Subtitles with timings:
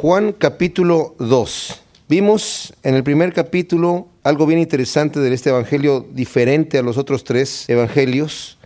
[0.00, 1.82] Juan capítulo 2.
[2.08, 7.24] Vimos en el primer capítulo algo bien interesante de este evangelio diferente a los otros
[7.24, 8.58] tres evangelios,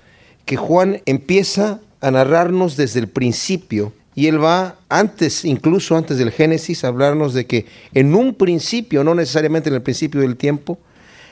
[0.44, 6.32] que Juan empieza a narrarnos desde el principio y él va antes, incluso antes del
[6.32, 7.64] Génesis, a hablarnos de que
[7.94, 10.78] en un principio, no necesariamente en el principio del tiempo,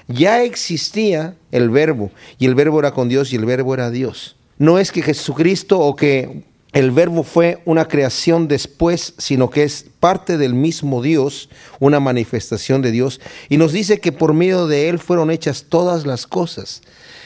[0.08, 4.36] ya existía el verbo y el verbo era con Dios y el verbo era Dios.
[4.56, 6.42] No es que Jesucristo o que
[6.72, 11.48] el verbo fue una creación después, sino que es parte del mismo Dios,
[11.80, 16.06] una manifestación de Dios, y nos dice que por medio de Él fueron hechas todas
[16.06, 16.82] las cosas.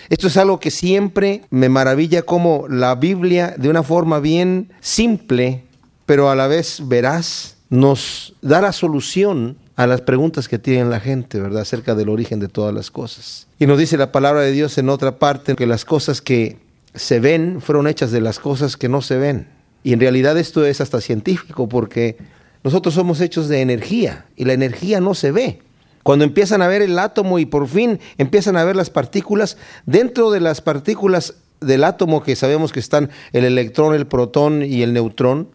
[0.08, 5.64] Esto es algo que siempre me maravilla como la Biblia, de una forma bien simple,
[6.06, 11.00] pero a la vez veraz, nos da la solución a las preguntas que tiene la
[11.00, 13.48] gente, ¿verdad?, acerca del origen de todas las cosas.
[13.58, 16.58] Y nos dice la palabra de Dios en otra parte que las cosas que
[16.94, 19.48] se ven fueron hechas de las cosas que no se ven.
[19.82, 22.16] Y en realidad esto es hasta científico porque
[22.62, 25.60] nosotros somos hechos de energía y la energía no se ve.
[26.02, 30.30] Cuando empiezan a ver el átomo y por fin empiezan a ver las partículas, dentro
[30.30, 34.92] de las partículas del átomo que sabemos que están el electrón, el protón y el
[34.92, 35.48] neutrón,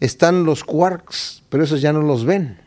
[0.00, 2.58] están los quarks, pero esos ya no los ven.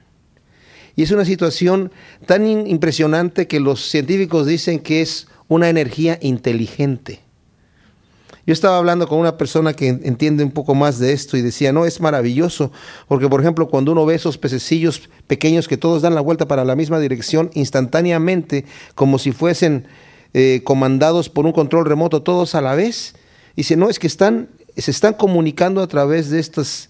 [0.96, 1.92] Y es una situación
[2.28, 7.23] tan impresionante que los científicos dicen que es una energía inteligente.
[8.46, 11.72] Yo estaba hablando con una persona que entiende un poco más de esto y decía,
[11.72, 12.74] no, es maravilloso,
[13.08, 16.66] porque por ejemplo cuando uno ve esos pececillos pequeños que todos dan la vuelta para
[16.66, 19.88] la misma dirección instantáneamente, como si fuesen
[20.34, 23.16] eh, comandados por un control remoto todos a la vez,
[23.56, 26.90] dice, no, es que están, se están comunicando a través de estas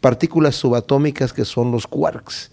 [0.00, 2.50] partículas subatómicas que son los quarks.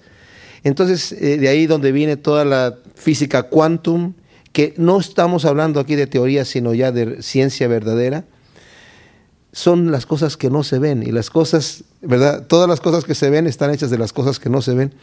[0.64, 4.14] Entonces, eh, de ahí donde viene toda la física quantum,
[4.52, 8.24] que no estamos hablando aquí de teoría, sino ya de ciencia verdadera,
[9.56, 12.46] son las cosas que no se ven y las cosas, ¿verdad?
[12.46, 14.94] Todas las cosas que se ven están hechas de las cosas que no se ven.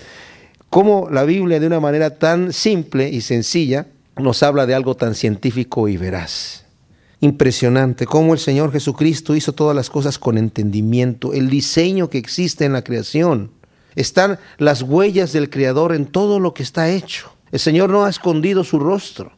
[0.68, 3.86] Como la Biblia de una manera tan simple y sencilla
[4.18, 6.66] nos habla de algo tan científico y veraz.
[7.20, 12.66] Impresionante cómo el Señor Jesucristo hizo todas las cosas con entendimiento, el diseño que existe
[12.66, 13.52] en la creación.
[13.94, 17.32] Están las huellas del Creador en todo lo que está hecho.
[17.52, 19.32] El Señor no ha escondido su rostro.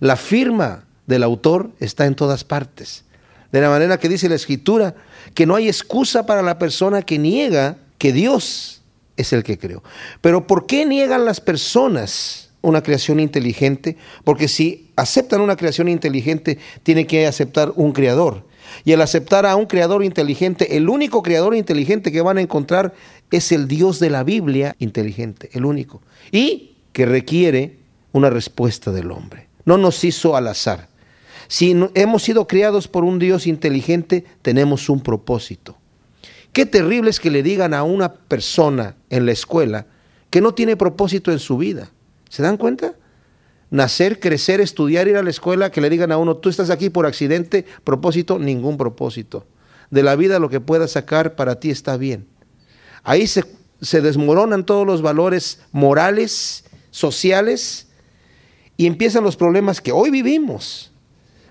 [0.00, 3.04] La firma del autor está en todas partes.
[3.52, 4.94] De la manera que dice la escritura,
[5.34, 8.82] que no hay excusa para la persona que niega que Dios
[9.16, 9.82] es el que creó.
[10.20, 13.96] Pero ¿por qué niegan las personas una creación inteligente?
[14.24, 18.46] Porque si aceptan una creación inteligente, tienen que aceptar un creador.
[18.84, 22.94] Y al aceptar a un creador inteligente, el único creador inteligente que van a encontrar
[23.30, 26.00] es el Dios de la Biblia inteligente, el único.
[26.30, 27.78] Y que requiere
[28.12, 29.48] una respuesta del hombre.
[29.64, 30.88] No nos hizo al azar.
[31.52, 35.76] Si hemos sido criados por un Dios inteligente, tenemos un propósito.
[36.54, 39.84] Qué terrible es que le digan a una persona en la escuela
[40.30, 41.90] que no tiene propósito en su vida.
[42.30, 42.94] ¿Se dan cuenta?
[43.68, 46.88] Nacer, crecer, estudiar, ir a la escuela, que le digan a uno, tú estás aquí
[46.88, 49.46] por accidente, propósito, ningún propósito.
[49.90, 52.26] De la vida lo que puedas sacar para ti está bien.
[53.02, 53.44] Ahí se,
[53.82, 57.88] se desmoronan todos los valores morales, sociales,
[58.78, 60.91] y empiezan los problemas que hoy vivimos.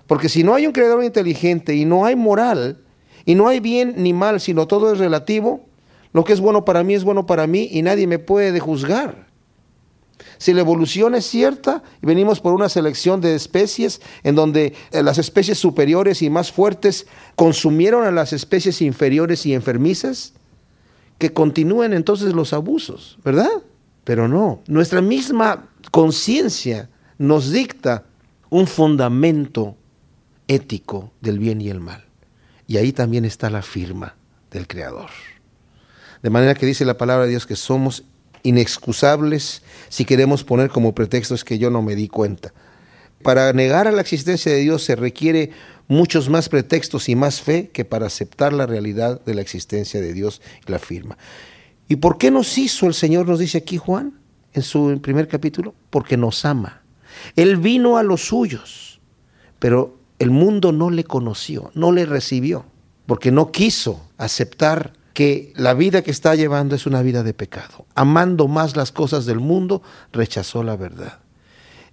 [0.06, 2.78] Porque si no hay un creador inteligente y no hay moral,
[3.24, 5.66] y no hay bien ni mal, sino todo es relativo,
[6.12, 9.26] lo que es bueno para mí es bueno para mí y nadie me puede juzgar.
[10.38, 15.02] Si la evolución es cierta y venimos por una selección de especies en donde eh,
[15.02, 20.34] las especies superiores y más fuertes consumieron a las especies inferiores y enfermizas,
[21.18, 23.50] que continúen entonces los abusos, ¿verdad?
[24.04, 28.04] Pero no, nuestra misma conciencia nos dicta
[28.50, 29.76] un fundamento
[30.48, 32.04] ético del bien y el mal.
[32.66, 34.16] Y ahí también está la firma
[34.50, 35.10] del Creador.
[36.22, 38.04] De manera que dice la palabra de Dios que somos
[38.42, 42.52] inexcusables si queremos poner como pretexto es que yo no me di cuenta.
[43.22, 45.50] Para negar a la existencia de Dios se requiere
[45.88, 50.12] muchos más pretextos y más fe que para aceptar la realidad de la existencia de
[50.12, 51.18] Dios y la firma.
[51.88, 54.18] ¿Y por qué nos hizo el Señor, nos dice aquí Juan,
[54.54, 55.74] en su primer capítulo?
[55.90, 56.82] Porque nos ama.
[57.36, 59.00] Él vino a los suyos,
[59.58, 62.64] pero el mundo no le conoció, no le recibió,
[63.06, 67.86] porque no quiso aceptar que la vida que está llevando es una vida de pecado.
[67.96, 69.82] Amando más las cosas del mundo,
[70.12, 71.18] rechazó la verdad.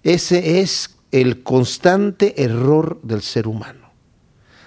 [0.04, 3.90] Ese es el constante error del ser humano.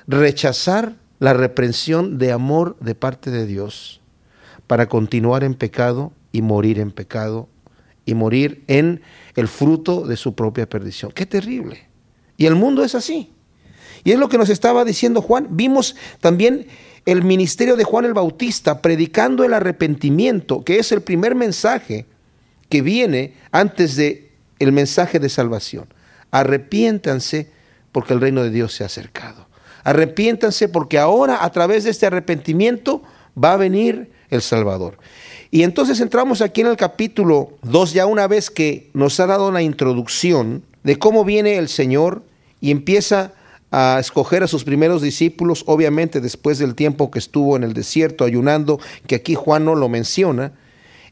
[0.07, 4.01] Rechazar la reprensión de amor de parte de Dios
[4.68, 7.48] para continuar en pecado y morir en pecado
[8.06, 9.01] y morir en
[9.38, 11.13] el fruto de su propia perdición.
[11.13, 11.88] Qué terrible.
[12.36, 13.30] Y el mundo es así.
[14.03, 15.47] Y es lo que nos estaba diciendo Juan.
[15.51, 16.67] Vimos también
[17.05, 22.05] el ministerio de Juan el Bautista predicando el arrepentimiento, que es el primer mensaje
[22.69, 25.88] que viene antes de el mensaje de salvación.
[26.31, 27.50] Arrepiéntanse
[27.91, 29.47] porque el reino de Dios se ha acercado.
[29.83, 33.03] Arrepiéntanse porque ahora a través de este arrepentimiento
[33.41, 34.97] va a venir el Salvador.
[35.51, 39.51] Y entonces entramos aquí en el capítulo 2 ya una vez que nos ha dado
[39.51, 42.23] la introducción de cómo viene el Señor
[42.59, 43.33] y empieza
[43.75, 48.23] a escoger a sus primeros discípulos, obviamente después del tiempo que estuvo en el desierto
[48.23, 50.53] ayunando, que aquí Juan no lo menciona,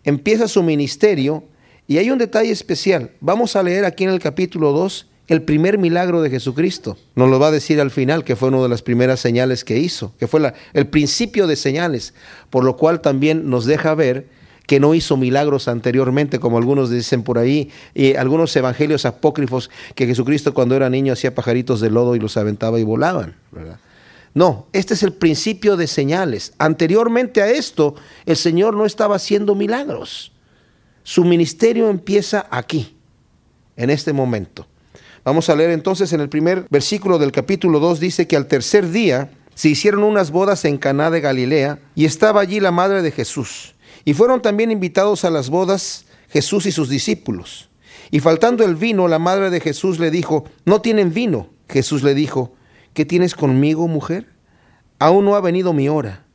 [0.03, 1.43] empieza su ministerio
[1.87, 3.09] y hay un detalle especial.
[3.19, 6.97] Vamos a leer aquí en el capítulo 2 el primer milagro de Jesucristo.
[7.15, 9.79] Nos lo va a decir al final, que fue una de las primeras señales que
[9.79, 12.13] hizo, que fue el principio de señales,
[12.51, 14.27] por lo cual también nos deja ver
[14.65, 20.07] que no hizo milagros anteriormente, como algunos dicen por ahí, y algunos evangelios apócrifos, que
[20.07, 23.35] Jesucristo cuando era niño hacía pajaritos de lodo y los aventaba y volaban.
[24.33, 26.53] No, este es el principio de señales.
[26.57, 30.31] Anteriormente a esto, el Señor no estaba haciendo milagros.
[31.03, 32.95] Su ministerio empieza aquí,
[33.75, 34.67] en este momento.
[35.23, 38.89] Vamos a leer entonces en el primer versículo del capítulo 2 dice que al tercer
[38.89, 43.11] día se hicieron unas bodas en Caná de Galilea y estaba allí la madre de
[43.11, 43.75] Jesús.
[44.05, 47.69] Y fueron también invitados a las bodas Jesús y sus discípulos.
[48.09, 52.13] Y faltando el vino, la madre de Jesús le dijo, "No tienen vino." Jesús le
[52.13, 52.53] dijo,
[52.93, 54.27] "¿Qué tienes conmigo, mujer?
[54.99, 56.25] Aún no ha venido mi hora."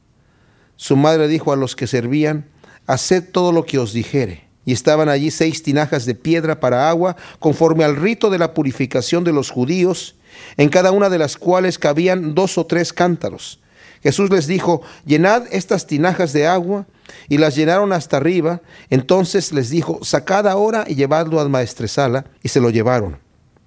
[0.77, 2.47] Su madre dijo a los que servían,
[2.87, 7.17] "Haced todo lo que os dijere." y estaban allí seis tinajas de piedra para agua,
[7.39, 10.17] conforme al rito de la purificación de los judíos,
[10.57, 13.61] en cada una de las cuales cabían dos o tres cántaros.
[14.07, 16.87] Jesús les dijo, llenad estas tinajas de agua,
[17.29, 18.63] y las llenaron hasta arriba.
[18.89, 23.19] Entonces les dijo, sacad ahora y llevadlo al maestresala, y se lo llevaron.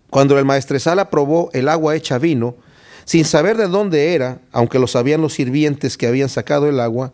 [0.10, 2.56] Cuando el maestresala probó el agua hecha vino,
[3.04, 7.12] sin saber de dónde era, aunque lo sabían los sirvientes que habían sacado el agua,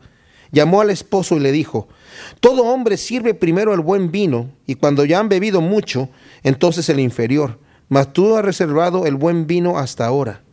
[0.51, 1.87] llamó al esposo y le dijo,
[2.41, 6.09] todo hombre sirve primero el buen vino, y cuando ya han bebido mucho,
[6.43, 7.57] entonces el inferior.
[7.89, 10.44] Mas tú has reservado el buen vino hasta ahora.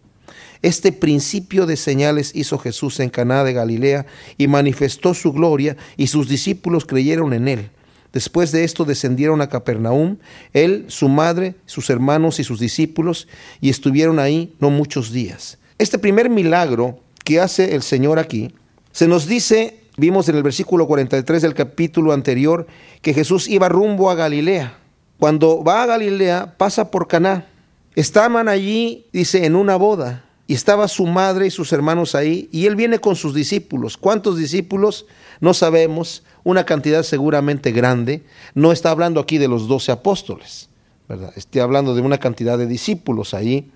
[0.62, 4.06] Este principio de señales hizo Jesús en Caná de Galilea
[4.38, 7.70] y manifestó su gloria, y sus discípulos creyeron en él.
[8.12, 10.18] Después de esto descendieron a Capernaum,
[10.52, 13.26] él, su madre, sus hermanos y sus discípulos,
[13.60, 15.58] y estuvieron ahí no muchos días.
[15.78, 18.54] Este primer milagro que hace el Señor aquí,
[18.92, 22.66] se nos dice Vimos en el versículo 43 del capítulo anterior
[23.02, 24.78] que Jesús iba rumbo a Galilea.
[25.18, 27.46] Cuando va a Galilea, pasa por Caná.
[27.94, 30.24] Estaban allí, dice, en una boda.
[30.52, 32.50] Y estaba su madre y sus hermanos ahí.
[32.52, 33.96] Y él viene con sus discípulos.
[33.96, 35.06] ¿Cuántos discípulos?
[35.40, 36.24] No sabemos.
[36.44, 38.22] Una cantidad seguramente grande.
[38.52, 40.68] No está hablando aquí de los doce apóstoles.
[41.08, 41.32] ¿verdad?
[41.36, 43.72] Estoy hablando de una cantidad de discípulos ahí.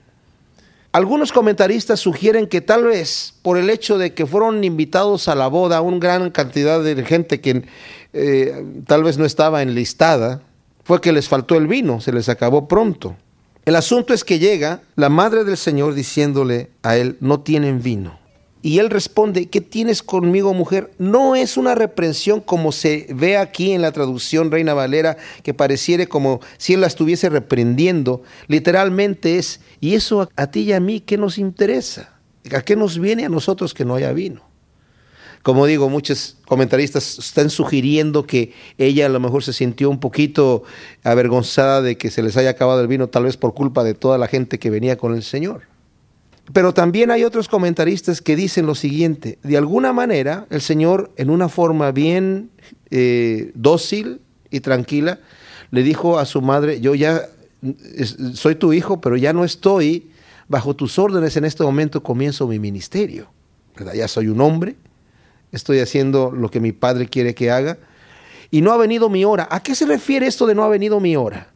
[0.92, 5.46] Algunos comentaristas sugieren que tal vez por el hecho de que fueron invitados a la
[5.46, 7.64] boda una gran cantidad de gente que
[8.12, 10.42] eh, tal vez no estaba enlistada,
[10.84, 13.16] fue que les faltó el vino, se les acabó pronto.
[13.66, 18.16] El asunto es que llega la madre del Señor diciéndole a él, no tienen vino.
[18.62, 20.92] Y él responde, ¿qué tienes conmigo, mujer?
[20.98, 26.06] No es una reprensión como se ve aquí en la traducción Reina Valera, que pareciera
[26.06, 28.22] como si él la estuviese reprendiendo.
[28.46, 32.20] Literalmente es, ¿y eso a, ti y a mí qué nos interesa?
[32.54, 34.42] ¿A qué nos viene a nosotros que no haya vino?
[35.46, 40.64] Como digo, muchos comentaristas están sugiriendo que ella a lo mejor se sintió un poquito
[41.04, 44.18] avergonzada de que se les haya acabado el vino, tal vez por culpa de toda
[44.18, 45.62] la gente que venía con el Señor.
[46.52, 51.30] Pero también hay otros comentaristas que dicen lo siguiente, de alguna manera el Señor en
[51.30, 52.50] una forma bien
[52.90, 55.20] eh, dócil y tranquila
[55.70, 57.22] le dijo a su madre, yo ya
[58.34, 60.10] soy tu hijo, pero ya no estoy
[60.48, 63.28] bajo tus órdenes en este momento, comienzo mi ministerio.
[63.94, 64.74] Ya soy un hombre,
[65.52, 67.78] estoy haciendo lo que mi padre quiere que haga
[68.50, 69.48] y no ha venido mi hora.
[69.50, 71.52] ¿A qué se refiere esto de no ha venido mi hora?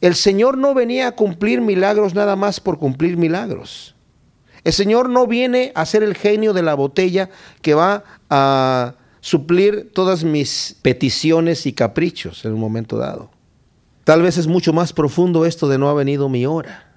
[0.00, 3.94] El Señor no venía a cumplir milagros nada más por cumplir milagros.
[4.64, 7.30] El Señor no viene a ser el genio de la botella
[7.62, 13.30] que va a suplir todas mis peticiones y caprichos en un momento dado.
[14.04, 16.90] Tal vez es mucho más profundo esto de no ha venido mi hora.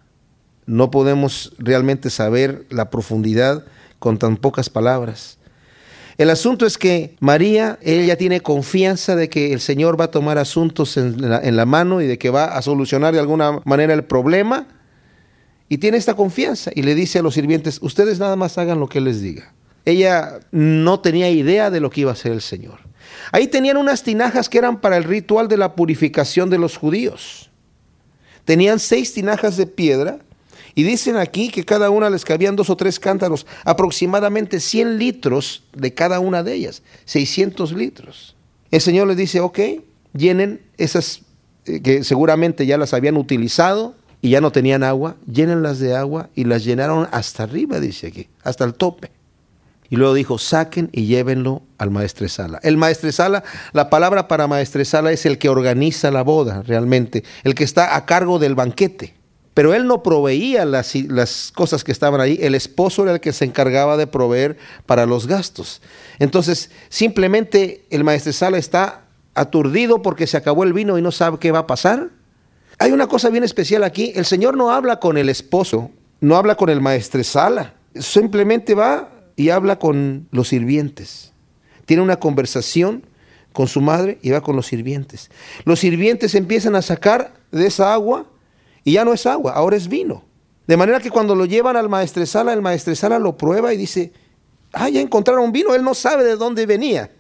[0.65, 3.65] No podemos realmente saber la profundidad
[4.00, 5.38] con tan pocas palabras.
[6.17, 10.38] El asunto es que María, ella tiene confianza de que el Señor va a tomar
[10.38, 11.17] asuntos en
[11.58, 14.67] la, mano y de que va a solucionar de alguna manera el problema
[15.70, 18.88] y tiene esta confianza y le dice a los sirvientes, ustedes nada más hagan lo
[18.88, 19.53] que les diga.
[19.86, 22.79] Ella no tenía idea de lo que iba a hacer el Señor.
[23.32, 27.50] Ahí tenían unas tinajas que eran para el ritual de la purificación de los judíos.
[28.46, 30.20] Tenían seis tinajas de piedra
[30.75, 35.63] Y dicen aquí que cada una les cabían dos o tres cántaros, aproximadamente 100 litros
[35.74, 38.36] de cada una de ellas, 600 litros.
[38.72, 39.60] El Señor les dice, ok,
[40.13, 41.22] llenen esas
[41.65, 46.30] eh, que seguramente ya las habían utilizado y ya no tenían agua, llénenlas de agua
[46.34, 49.12] y las llenaron hasta arriba, dice aquí, hasta el tope.
[49.89, 52.60] Y luego dijo, saquen y llévenlo al maestresala.
[52.63, 57.63] El maestresala, la palabra para maestresala es el que organiza la boda realmente, el que
[57.63, 59.13] está a cargo del banquete.
[59.53, 63.33] Pero él no proveía las, las, cosas que estaban ahí, el esposo era el que
[63.33, 65.81] se encargaba de proveer para los gastos.
[66.19, 69.03] Entonces, simplemente el maestresala está
[69.36, 72.10] aturdido porque se acabó el vino y no sabe qué va a pasar.
[72.79, 76.55] Hay una cosa bien especial aquí, el Señor no habla con el esposo, no habla
[76.55, 81.31] con el maestresala, simplemente va y habla con los sirvientes.
[81.86, 83.05] Tiene una conversación
[83.51, 85.29] con su madre y va con los sirvientes.
[85.63, 88.25] Los sirvientes empiezan a sacar de esa agua
[88.84, 90.24] y ya no es agua, ahora es vino.
[90.68, 94.13] De manera que cuando lo llevan al maestresala, el maestresala lo prueba y dice,
[94.72, 97.12] ah, ya encontraron vino, él no sabe de dónde venía.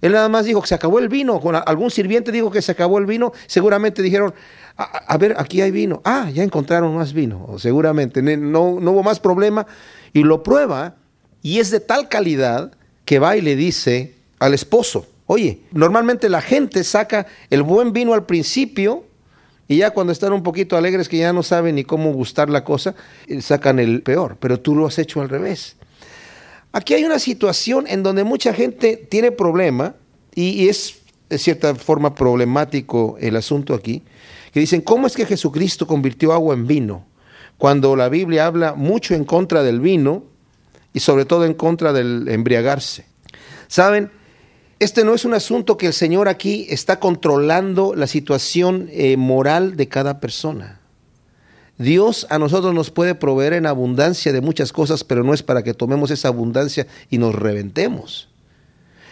[0.00, 2.72] Él nada más dijo que se acabó el vino, con algún sirviente dijo que se
[2.72, 4.32] acabó el vino, seguramente dijeron,
[4.76, 6.00] a, ver, aquí hay vino.
[6.04, 9.66] Ah, ya encontraron más vino, seguramente, no, no hubo más problema.
[10.12, 10.94] Y lo prueba
[11.42, 12.72] y es de tal calidad
[13.04, 18.14] que va y le dice al esposo, oye, normalmente la gente saca el buen vino
[18.14, 19.04] al principio
[19.68, 22.64] y ya cuando están un poquito alegres que ya no saben ni cómo gustar la
[22.64, 22.94] cosa,
[23.26, 25.76] eh, sacan el peor, pero tú lo has hecho al revés.
[26.72, 29.94] Aquí hay una situación en donde mucha gente tiene problema
[30.34, 34.02] y, es de cierta forma problemático el asunto aquí,
[34.52, 37.04] que dicen, ¿cómo es que Jesucristo convirtió agua en vino?
[37.58, 40.24] Cuando la Biblia habla mucho en contra del vino
[40.94, 43.04] y sobre todo en contra del embriagarse.
[43.66, 44.10] ¿Saben?
[44.80, 49.76] Este no es un asunto que el Señor aquí está controlando la situación eh, moral
[49.76, 50.80] de cada persona.
[51.78, 55.64] Dios a nosotros nos puede proveer en abundancia de muchas cosas, pero no es para
[55.64, 58.28] que tomemos esa abundancia y nos reventemos.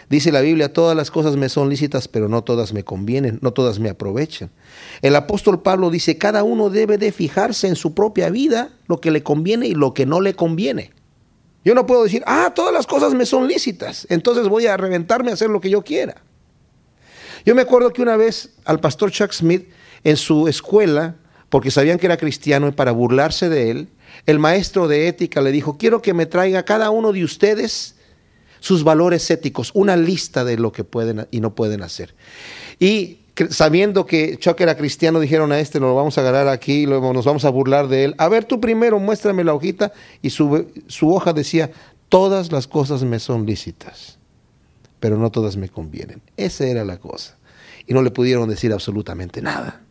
[0.09, 3.51] Dice la Biblia, todas las cosas me son lícitas, pero no todas me convienen, no
[3.51, 4.49] todas me aprovechan.
[5.01, 9.11] El apóstol Pablo dice, cada uno debe de fijarse en su propia vida lo que
[9.11, 10.91] le conviene y lo que no le conviene.
[11.67, 15.31] Yo no puedo decir, ah, todas las cosas me son lícitas, entonces voy a reventarme
[15.31, 16.15] a hacer lo que yo quiera.
[17.45, 19.67] Yo me acuerdo que una vez al pastor Chuck Smith
[20.05, 21.17] en su escuela
[21.49, 23.89] porque sabían que era cristiano y para burlarse de él,
[24.25, 27.95] el maestro de ética le dijo, quiero que me traiga cada uno de ustedes
[28.61, 32.15] sus valores éticos, una lista de lo que pueden y no pueden hacer.
[32.79, 33.19] Y
[33.49, 37.25] sabiendo que Chuck era cristiano, dijeron a este, lo vamos a agarrar aquí, luego nos
[37.25, 38.15] vamos a burlar de él.
[38.17, 39.91] A ver, tú primero muéstrame la hojita
[40.21, 41.71] y su, su hoja decía,
[42.09, 44.17] todas las cosas me son lícitas,
[44.99, 46.21] pero no todas me convienen.
[46.35, 47.37] Esa era la cosa.
[47.85, 49.81] Y no le pudieron decir absolutamente nada.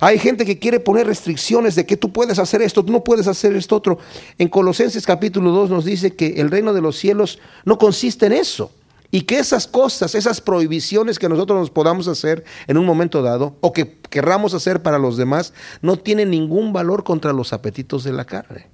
[0.00, 3.26] Hay gente que quiere poner restricciones de que tú puedes hacer esto, tú no puedes
[3.26, 3.98] hacer esto otro.
[4.38, 8.32] En Colosenses capítulo 2 nos dice que el reino de los cielos no consiste en
[8.32, 8.72] eso.
[9.10, 13.56] Y que esas cosas, esas prohibiciones que nosotros nos podamos hacer en un momento dado
[13.60, 15.52] o que querramos hacer para los demás,
[15.82, 18.68] no tienen ningún valor contra los apetitos de la carne.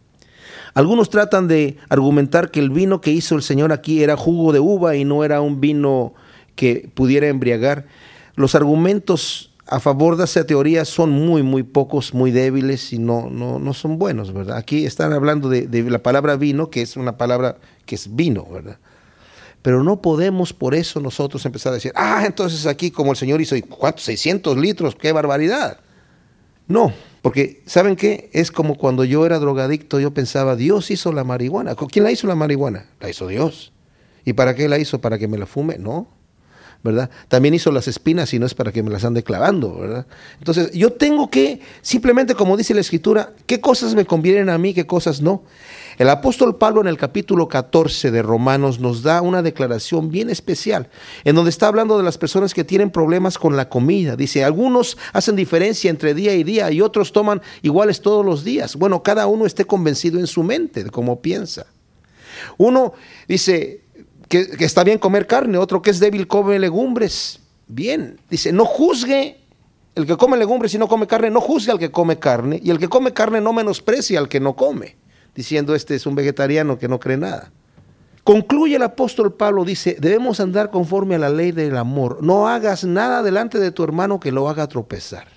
[0.74, 4.60] Algunos tratan de argumentar que el vino que hizo el Señor aquí era jugo de
[4.60, 6.12] uva y no era un vino
[6.54, 7.86] que pudiera embriagar.
[8.34, 13.30] Los argumentos a favor de esa teoría son muy, muy pocos, muy débiles y no,
[13.30, 14.58] no, no son buenos, ¿verdad?
[14.58, 18.46] Aquí están hablando de, de, la palabra vino, que es una palabra que es vino,
[18.52, 18.78] ¿verdad?
[19.66, 23.40] Pero no podemos por eso nosotros empezar a decir, ah, entonces aquí como el Señor
[23.40, 24.04] hizo, ¿cuántos?
[24.04, 25.80] 600 litros, qué barbaridad.
[26.68, 28.30] No, porque ¿saben qué?
[28.32, 31.74] Es como cuando yo era drogadicto, yo pensaba, Dios hizo la marihuana.
[31.74, 32.86] ¿Quién la hizo la marihuana?
[33.00, 33.72] La hizo Dios.
[34.24, 35.00] ¿Y para qué la hizo?
[35.00, 35.78] ¿Para que me la fume?
[35.78, 36.15] No.
[37.28, 40.06] También hizo las espinas y no es para que me las ande clavando, ¿verdad?
[40.38, 44.74] Entonces, yo tengo que, simplemente como dice la Escritura, qué cosas me convienen a mí,
[44.74, 45.42] qué cosas no.
[45.98, 50.90] El apóstol Pablo en el capítulo 14 de Romanos nos da una declaración bien especial,
[51.24, 54.14] en donde está hablando de las personas que tienen problemas con la comida.
[54.14, 58.76] Dice, algunos hacen diferencia entre día y día y otros toman iguales todos los días.
[58.76, 61.66] Bueno, cada uno esté convencido en su mente de cómo piensa.
[62.58, 62.92] Uno
[63.26, 63.80] dice,
[64.28, 67.40] que, está bien comer carne, otro que es débil come legumbres.
[67.68, 69.40] Bien, dice, no juzgue
[69.94, 72.70] el que come legumbres y no come carne, no juzgue al que come carne, y
[72.70, 74.96] el que come carne no menosprecia al que no come,
[75.34, 77.50] diciendo este es un vegetariano que no cree nada.
[78.22, 82.18] Concluye el apóstol Pablo, dice, debemos andar conforme a la ley del amor.
[82.22, 85.28] No hagas nada delante de tu hermano que lo haga tropezar.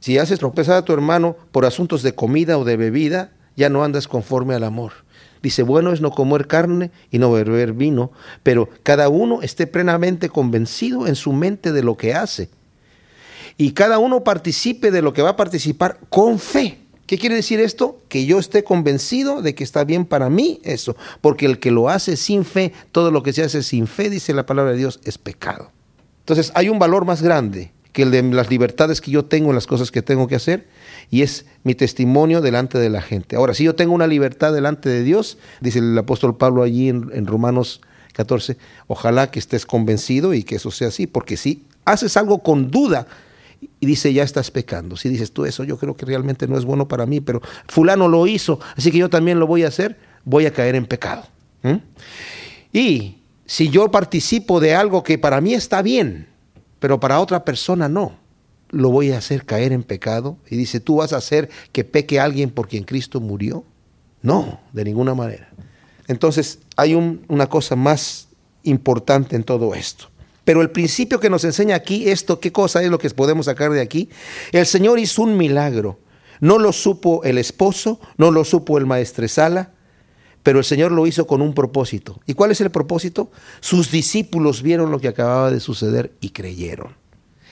[0.00, 3.84] Si haces tropezar a tu hermano por asuntos de comida o de bebida, ya no
[3.84, 4.92] andas conforme al amor.
[5.42, 8.10] Dice, bueno es no comer carne y no beber vino,
[8.42, 12.48] pero cada uno esté plenamente convencido en su mente de lo que hace.
[13.56, 17.60] Y cada uno participe de lo que va a participar con fe, ¿Qué quiere decir
[17.60, 18.00] esto?
[18.08, 21.88] Que yo esté convencido de que está bien para mí eso, porque el que lo
[21.88, 25.00] hace sin fe, todo lo que se hace sin fe, dice la palabra de Dios,
[25.04, 25.70] es pecado.
[26.20, 29.66] Entonces hay un valor más grande que de las libertades que yo tengo en las
[29.66, 30.66] cosas que tengo que hacer,
[31.10, 33.36] y es mi testimonio delante de la gente.
[33.36, 37.10] Ahora, si yo tengo una libertad delante de Dios, dice el apóstol Pablo allí en,
[37.14, 37.80] en Romanos
[38.12, 42.70] 14, ojalá que estés convencido y que eso sea así, porque si haces algo con
[42.70, 43.06] duda,
[43.80, 44.98] y dice, ya estás pecando.
[44.98, 48.08] Si dices tú eso, yo creo que realmente no es bueno para mí, pero fulano
[48.08, 51.24] lo hizo, así que yo también lo voy a hacer, voy a caer en pecado.
[52.74, 56.35] Y si yo participo de algo que para mí está bien,
[56.78, 58.18] pero para otra persona no,
[58.70, 60.36] lo voy a hacer caer en pecado.
[60.48, 63.64] Y dice, ¿tú vas a hacer que peque alguien por quien Cristo murió?
[64.22, 65.48] No, de ninguna manera.
[66.08, 68.28] Entonces hay una cosa más
[68.62, 70.08] importante en todo esto.
[70.44, 73.72] Pero el principio que nos enseña aquí esto, ¿qué cosa es lo que podemos sacar
[73.72, 74.08] de aquí?
[74.52, 75.98] El Señor hizo un milagro.
[76.40, 79.72] No lo supo el esposo, no lo supo el maestresala,
[80.46, 82.20] pero el Señor lo hizo con un propósito.
[82.24, 83.32] ¿Y cuál es el propósito?
[83.58, 86.94] Sus discípulos vieron lo que acababa de suceder y creyeron.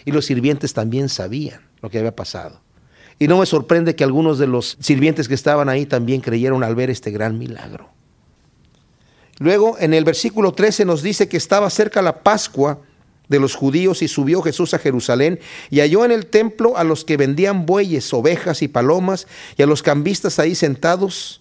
[0.05, 2.61] Y los sirvientes también sabían lo que había pasado.
[3.19, 6.77] Y no me sorprende que algunos de los sirvientes que estaban ahí también creyeron al
[6.77, 7.89] ver este gran milagro.
[9.41, 12.79] Luego en el versículo 13 nos dice que estaba cerca la Pascua
[13.27, 17.05] de los judíos y subió Jesús a Jerusalén y halló en el templo a los
[17.05, 21.41] que vendían bueyes, ovejas y palomas y a los cambistas ahí sentados.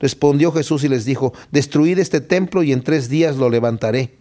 [0.00, 4.14] Respondió Jesús y les dijo, destruid este templo y en tres días lo levantaré.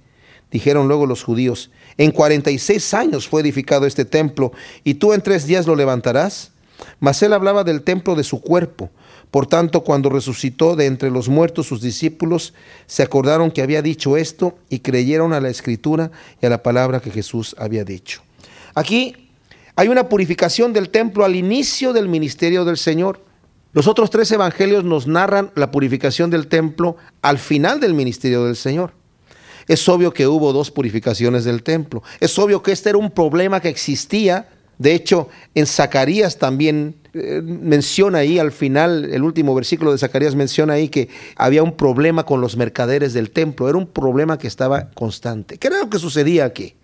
[0.51, 4.51] Dijeron luego los judíos, en cuarenta y seis años fue edificado este templo,
[4.83, 6.51] y tú en tres días lo levantarás.
[6.99, 8.91] Mas él hablaba del templo de su cuerpo.
[9.31, 12.53] Por tanto, cuando resucitó de entre los muertos sus discípulos,
[12.85, 16.99] se acordaron que había dicho esto y creyeron a la escritura y a la palabra
[16.99, 18.21] que Jesús había dicho.
[18.75, 19.29] Aquí
[19.75, 23.21] hay una purificación del templo al inicio del ministerio del Señor.
[23.73, 28.55] Los otros tres evangelios nos narran la purificación del templo al final del ministerio del
[28.55, 28.93] Señor.
[29.67, 32.03] Es obvio que hubo dos purificaciones del templo.
[32.19, 34.47] Es obvio que este era un problema que existía.
[34.77, 40.35] De hecho, en Zacarías también eh, menciona ahí al final, el último versículo de Zacarías
[40.35, 44.47] menciona ahí que había un problema con los mercaderes del templo, era un problema que
[44.47, 45.57] estaba constante.
[45.57, 46.75] ¿Qué era lo que sucedía aquí?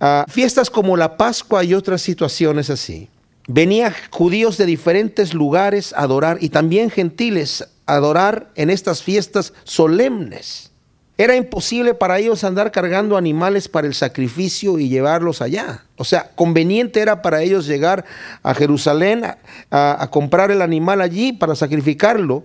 [0.00, 3.08] A fiestas como la Pascua y otras situaciones así.
[3.48, 9.52] Venían judíos de diferentes lugares a adorar y también gentiles a adorar en estas fiestas
[9.64, 10.72] solemnes.
[11.18, 15.84] Era imposible para ellos andar cargando animales para el sacrificio y llevarlos allá.
[15.96, 18.04] O sea, conveniente era para ellos llegar
[18.42, 19.22] a Jerusalén
[19.70, 22.44] a, comprar el animal allí para sacrificarlo.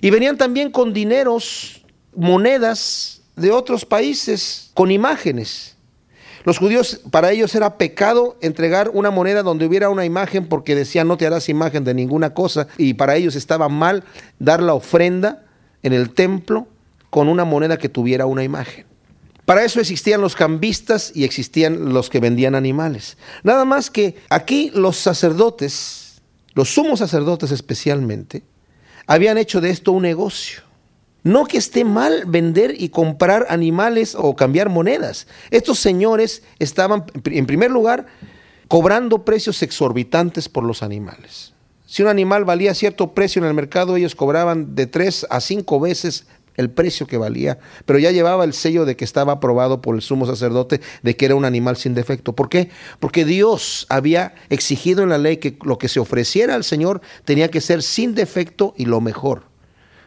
[0.00, 1.84] Y venían también con dineros,
[2.16, 5.71] monedas de otros países, con imágenes.
[6.44, 11.06] Los judíos, para ellos era pecado entregar una moneda donde hubiera una imagen porque decían
[11.06, 14.04] no te harás imagen de ninguna cosa y para ellos estaba mal
[14.38, 15.44] dar la ofrenda
[15.82, 16.66] en el templo
[17.10, 18.86] con una moneda que tuviera una imagen.
[19.44, 23.18] Para eso existían los cambistas y existían los que vendían animales.
[23.42, 26.22] Nada más que aquí los sacerdotes,
[26.54, 28.44] los sumos sacerdotes especialmente,
[29.06, 30.62] habían hecho de esto un negocio.
[31.24, 35.26] No que esté mal vender y comprar animales o cambiar monedas.
[35.50, 38.06] Estos señores estaban, en primer lugar,
[38.66, 41.54] cobrando precios exorbitantes por los animales.
[41.86, 45.78] Si un animal valía cierto precio en el mercado, ellos cobraban de tres a cinco
[45.78, 49.94] veces el precio que valía, pero ya llevaba el sello de que estaba aprobado por
[49.94, 52.34] el sumo sacerdote de que era un animal sin defecto.
[52.34, 52.70] ¿Por qué?
[52.98, 57.50] Porque Dios había exigido en la ley que lo que se ofreciera al Señor tenía
[57.50, 59.51] que ser sin defecto y lo mejor.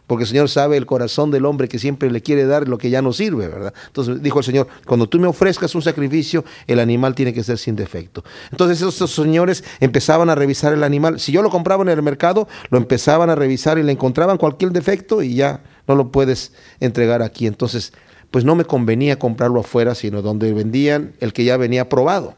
[0.08, 2.90] Porque el Señor sabe el corazón del hombre que siempre le quiere dar lo que
[2.90, 3.74] ya no sirve, ¿verdad?
[3.88, 7.58] Entonces dijo el Señor, cuando tú me ofrezcas un sacrificio, el animal tiene que ser
[7.58, 8.24] sin defecto.
[8.52, 11.20] Entonces esos señores empezaban a revisar el animal.
[11.20, 14.72] Si yo lo compraba en el mercado, lo empezaban a revisar y le encontraban cualquier
[14.72, 17.48] defecto y ya no lo puedes entregar aquí.
[17.48, 17.94] Entonces,
[18.30, 22.36] pues no me convenía comprarlo afuera, sino donde vendían el que ya venía probado.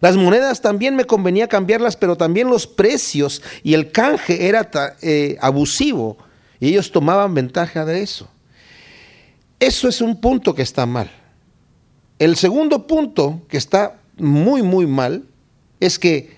[0.00, 4.70] Las monedas también me convenía cambiarlas, pero también los precios y el canje era
[5.02, 6.18] eh, abusivo
[6.60, 8.28] y ellos tomaban ventaja de eso.
[9.60, 11.10] Eso es un punto que está mal.
[12.18, 15.24] El segundo punto que está muy, muy mal
[15.80, 16.36] es que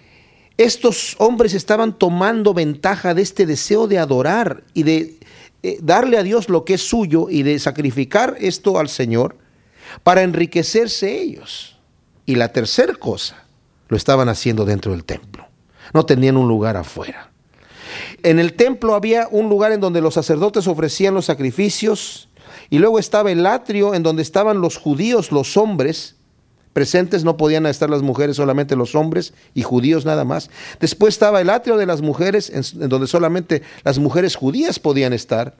[0.56, 5.18] estos hombres estaban tomando ventaja de este deseo de adorar y de
[5.62, 9.36] eh, darle a Dios lo que es suyo y de sacrificar esto al Señor
[10.02, 11.78] para enriquecerse ellos.
[12.26, 13.44] Y la tercera cosa,
[13.88, 15.46] lo estaban haciendo dentro del templo.
[15.92, 17.29] No tenían un lugar afuera.
[18.22, 22.28] En el templo había un lugar en donde los sacerdotes ofrecían los sacrificios
[22.68, 26.16] y luego estaba el atrio en donde estaban los judíos, los hombres,
[26.72, 30.50] presentes no podían estar las mujeres, solamente los hombres y judíos nada más.
[30.78, 35.56] Después estaba el atrio de las mujeres, en, donde solamente las mujeres judías podían estar.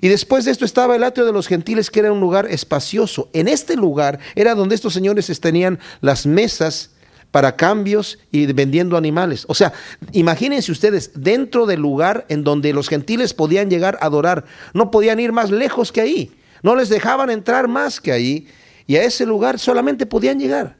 [0.00, 3.28] Y después de esto estaba el atrio de los gentiles, que era un lugar espacioso.
[3.32, 6.90] En este lugar era donde estos señores tenían las mesas
[7.34, 9.44] para cambios y vendiendo animales.
[9.48, 9.72] O sea,
[10.12, 15.18] imagínense ustedes, dentro del lugar en donde los gentiles podían llegar a adorar, no podían
[15.18, 16.30] ir más lejos que ahí,
[16.62, 18.46] no les dejaban entrar más que ahí,
[18.86, 20.76] y a ese lugar solamente podían llegar.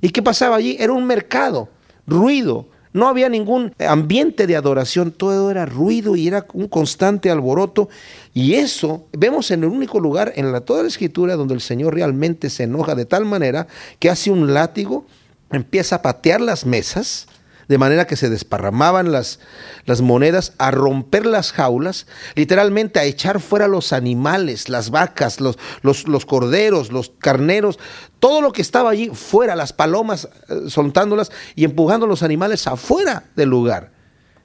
[0.00, 0.78] ¿Y qué pasaba allí?
[0.80, 1.68] Era un mercado,
[2.06, 7.90] ruido, no había ningún ambiente de adoración, todo era ruido y era un constante alboroto.
[8.32, 11.92] Y eso vemos en el único lugar en la, toda la escritura donde el Señor
[11.92, 13.66] realmente se enoja de tal manera
[13.98, 15.04] que hace un látigo
[15.50, 17.26] empieza a patear las mesas,
[17.68, 19.40] de manera que se desparramaban las,
[19.84, 25.58] las, monedas, a romper las jaulas, literalmente a echar fuera los animales, las vacas, los,
[25.82, 27.78] los, los corderos, los carneros,
[28.20, 33.24] todo lo que estaba allí fuera, las palomas eh, soltándolas y empujando los animales afuera
[33.36, 33.92] del lugar.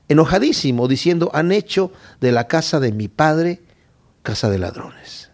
[0.10, 3.62] Enojadísimo, diciendo, han hecho de la casa de mi padre
[4.24, 5.30] casa de ladrones.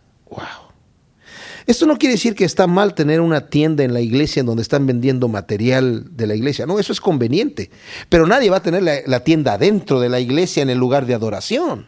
[1.69, 4.63] Esto no quiere decir que está mal tener una tienda en la iglesia en donde
[4.63, 6.65] están vendiendo material de la iglesia.
[6.65, 7.69] No, eso es conveniente.
[8.09, 11.13] Pero nadie va a tener la, tienda dentro de la iglesia en el lugar de
[11.13, 11.87] adoración.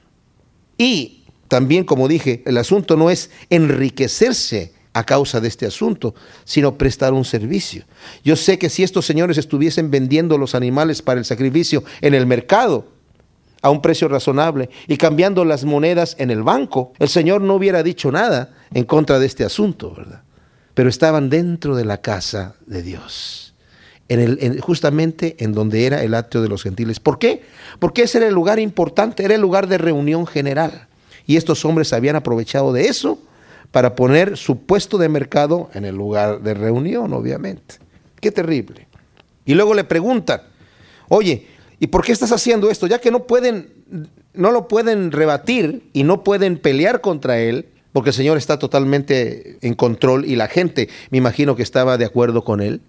[0.78, 6.14] Y también, como dije, el asunto no es enriquecerse a causa de este asunto,
[6.44, 7.84] sino prestar un servicio.
[8.24, 12.28] Yo sé que si estos señores estuviesen vendiendo los animales para el sacrificio en el
[12.28, 12.86] mercado,
[13.62, 17.84] a un precio razonable y cambiando las monedas en el banco, el Señor no hubiera
[17.84, 20.22] dicho nada en contra de este asunto, ¿verdad?
[20.74, 23.54] Pero estaban dentro de la casa de Dios,
[24.08, 27.00] en el, justamente en donde era el atrio de los gentiles.
[27.00, 27.44] ¿Por qué?
[27.80, 30.88] Porque ese era el lugar importante, era el lugar de reunión general.
[31.28, 33.20] Y estos hombres habían aprovechado de eso
[33.72, 37.76] para poner su puesto de mercado en el lugar de reunión, obviamente.
[38.20, 38.88] Qué terrible.
[39.46, 40.42] Y luego le preguntan,
[41.08, 41.48] oye,
[41.82, 42.86] ¿Y por qué estás haciendo esto?
[42.86, 43.74] Ya que no pueden,
[44.36, 49.58] no lo pueden rebatir y no pueden pelear contra él, porque el Señor está totalmente
[49.62, 52.82] en control y la gente, me imagino que estaba de acuerdo con él.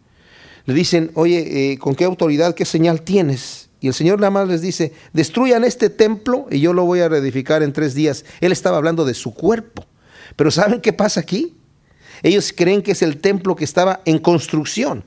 [0.67, 3.71] Le dicen, oye, eh, ¿con qué autoridad, qué señal tienes?
[3.81, 7.09] Y el Señor nada más les dice, destruyan este templo y yo lo voy a
[7.09, 8.27] reedificar en tres días.
[8.43, 9.87] Él estaba hablando de su cuerpo.
[10.37, 11.57] Pero ¿saben qué pasa aquí?
[12.23, 15.05] Ellos creen que es el templo que estaba en construcción.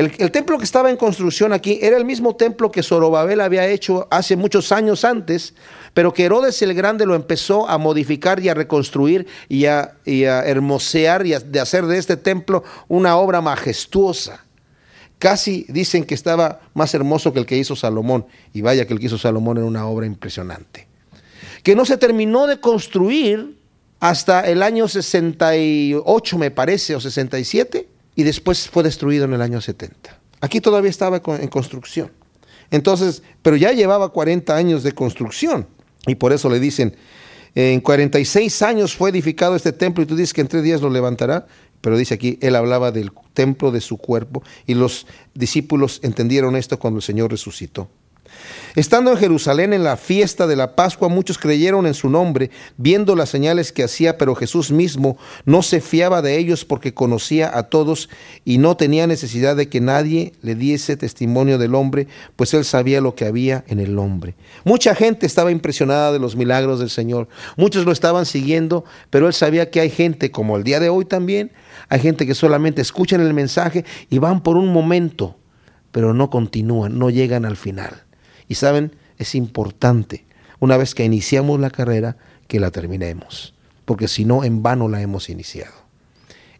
[0.00, 4.08] El, templo que estaba en construcción aquí era el mismo templo que Zorobabel había hecho
[4.10, 5.52] hace muchos años antes,
[5.92, 11.26] pero que Herodes el Grande lo empezó a modificar y a reconstruir y a, hermosear
[11.26, 14.42] y a, de hacer de este templo una obra majestuosa.
[15.18, 19.00] Casi dicen que estaba más hermoso que el que hizo Salomón, y vaya que el
[19.00, 20.88] que hizo Salomón era una obra impresionante.
[21.62, 23.58] Que no se terminó de construir
[23.98, 29.60] hasta el año 68, me parece, o 67 y después fue destruido en el año
[29.60, 30.18] 70.
[30.40, 32.10] Aquí todavía estaba en construcción.
[32.70, 35.66] Entonces, pero ya llevaba 40 años de construcción
[36.06, 36.96] y por eso le dicen,
[37.54, 40.88] en 46 años fue edificado este templo y tú dices que en tres días lo
[40.88, 41.46] levantará,
[41.80, 46.78] pero dice aquí, él hablaba del templo de su cuerpo y los discípulos entendieron esto
[46.78, 47.90] cuando el Señor resucitó.
[48.76, 53.16] Estando en Jerusalén en la fiesta de la Pascua, muchos creyeron en su nombre, viendo
[53.16, 57.64] las señales que hacía, pero Jesús mismo no se fiaba de ellos porque conocía a
[57.64, 58.08] todos
[58.44, 63.00] y no tenía necesidad de que nadie le diese testimonio del hombre, pues él sabía
[63.00, 64.36] lo que había en el hombre.
[64.64, 69.32] Mucha gente estaba impresionada de los milagros del Señor, muchos lo estaban siguiendo, pero él
[69.32, 71.50] sabía que hay gente, como el día de hoy también,
[71.88, 75.36] hay gente que solamente escuchan el mensaje y van por un momento,
[75.90, 78.04] pero no continúan, no llegan al final.
[78.50, 80.24] Y saben, es importante,
[80.58, 82.16] una vez que iniciamos la carrera,
[82.48, 85.72] que la terminemos, porque si no, en vano la hemos iniciado.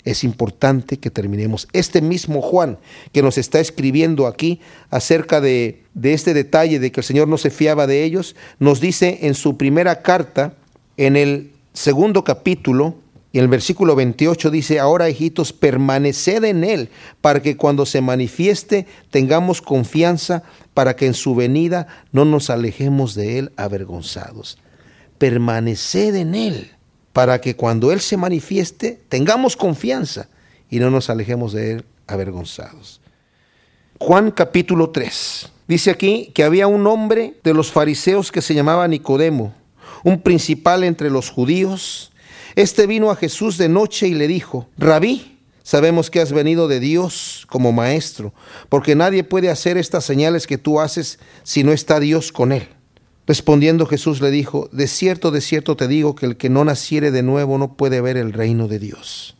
[0.05, 1.67] Es importante que terminemos.
[1.73, 2.79] Este mismo Juan
[3.13, 7.39] que nos está escribiendo aquí acerca de, de este detalle de que el Señor no
[7.39, 10.55] se fiaba de ellos, nos dice en su primera carta,
[10.97, 12.95] en el segundo capítulo,
[13.33, 16.89] y el versículo 28 dice, ahora hijitos, permaneced en Él,
[17.21, 20.43] para que cuando se manifieste tengamos confianza,
[20.75, 24.59] para que en su venida no nos alejemos de Él avergonzados.
[25.19, 26.73] Permaneced en Él,
[27.13, 30.29] para que cuando Él se manifieste tengamos confianza
[30.69, 33.01] y no nos alejemos de Él avergonzados.
[33.99, 35.53] Juan capítulo 3.
[35.69, 39.55] Dice aquí que había un hombre de los fariseos que se llamaba Nicodemo
[40.03, 42.10] un principal entre los judíos.
[42.57, 46.81] Este vino a Jesús de noche y le dijo, Rabí, sabemos que has venido de
[46.81, 48.33] Dios como maestro,
[48.69, 52.69] porque nadie puede hacer estas señales que tú haces si no está Dios con él.
[53.27, 57.13] Respondiendo Jesús le dijo, de cierto, de cierto te digo que el que no naciere
[57.13, 59.37] de nuevo no puede ver el reino de Dios.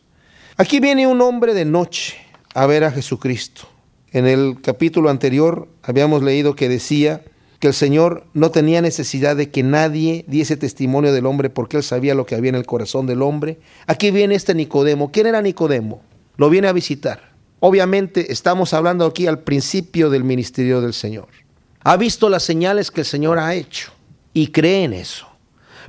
[0.55, 2.15] Aquí viene un hombre de noche
[2.53, 3.63] a ver a Jesucristo.
[4.11, 7.23] En el capítulo anterior habíamos leído que decía
[7.61, 11.83] que el Señor no tenía necesidad de que nadie diese testimonio del hombre porque él
[11.83, 13.59] sabía lo que había en el corazón del hombre.
[13.85, 15.11] Aquí viene este Nicodemo.
[15.11, 16.01] ¿Quién era Nicodemo?
[16.37, 17.33] Lo viene a visitar.
[17.59, 21.27] Obviamente estamos hablando aquí al principio del ministerio del Señor.
[21.83, 23.91] Ha visto las señales que el Señor ha hecho
[24.33, 25.27] y cree en eso.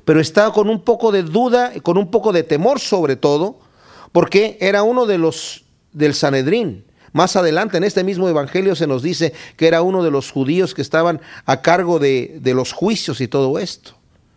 [0.05, 3.61] Pero está con un poco de duda, con un poco de temor sobre todo,
[4.13, 6.85] porque era uno de los del Sanedrín.
[7.13, 10.75] Más adelante en este mismo evangelio se nos dice que era uno de los judíos
[10.75, 13.93] que estaban a cargo de, los juicios y todo esto.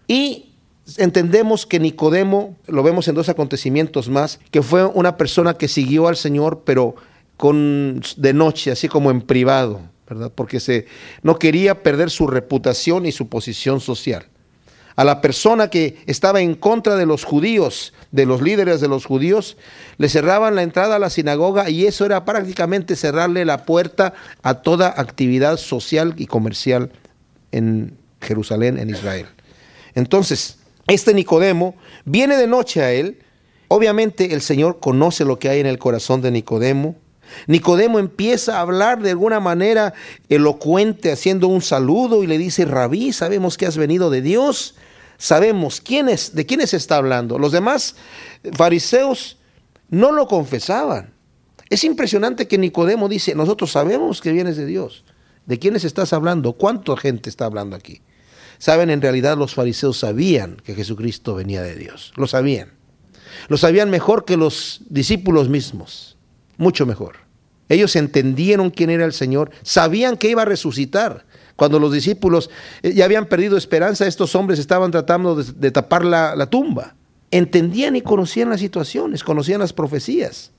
[0.07, 0.53] Y
[0.97, 6.07] entendemos que Nicodemo, lo vemos en dos acontecimientos más, que fue una persona que siguió
[6.07, 6.95] al Señor, pero
[7.37, 10.31] con, de noche, así como en privado, ¿verdad?
[10.35, 10.85] Porque se,
[11.23, 14.27] no quería perder su reputación y su posición social
[14.95, 19.05] a la persona que estaba en contra de los judíos, de los líderes de los
[19.05, 19.57] judíos,
[19.97, 24.55] le cerraban la entrada a la sinagoga y eso era prácticamente cerrarle la puerta a
[24.61, 26.91] toda actividad social y comercial
[27.51, 29.27] en Jerusalén, en Israel.
[29.95, 31.75] Entonces, este Nicodemo
[32.05, 33.19] viene de noche a él.
[33.67, 36.95] Obviamente el Señor conoce lo que hay en el corazón de Nicodemo.
[37.47, 39.93] Nicodemo empieza a hablar de alguna manera
[40.29, 44.75] elocuente, haciendo un saludo y le dice, rabí, sabemos que has venido de Dios
[45.17, 47.39] sabemos quién es, de quiénes está hablando.
[47.39, 47.95] Los demás
[48.53, 49.37] fariseos
[49.89, 51.13] no lo confesaban.
[51.69, 55.03] Es impresionante que Nicodemo dice, nosotros sabemos que vienes de Dios.
[55.45, 56.53] ¿De quiénes estás hablando?
[56.53, 58.01] ¿Cuánta gente está hablando aquí?
[58.57, 62.13] Saben, en realidad los fariseos sabían que Jesucristo venía de Dios.
[62.15, 62.73] Lo sabían.
[63.47, 66.17] Lo sabían mejor que los discípulos mismos.
[66.57, 67.17] Mucho mejor.
[67.67, 71.24] Ellos entendieron quién era el Señor, sabían que iba a resucitar.
[71.55, 72.49] Cuando los discípulos
[72.83, 76.95] eh, ya habían perdido esperanza, estos hombres estaban tratando de, tapar la, la tumba.
[77.31, 80.51] Entendían y conocían las situaciones, conocían las profecías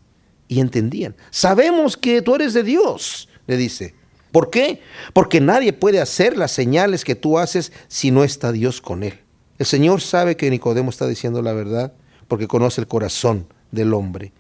[0.48, 1.14] y entendían.
[1.30, 3.94] Sabemos que tú eres de Dios, le dice.
[4.32, 4.82] ¿Por qué?
[5.12, 9.20] Porque nadie puede hacer las señales que tú haces si no está Dios con él.
[9.58, 11.94] El Señor sabe que Nicodemo está diciendo la verdad
[12.28, 14.32] porque conoce el corazón del hombre.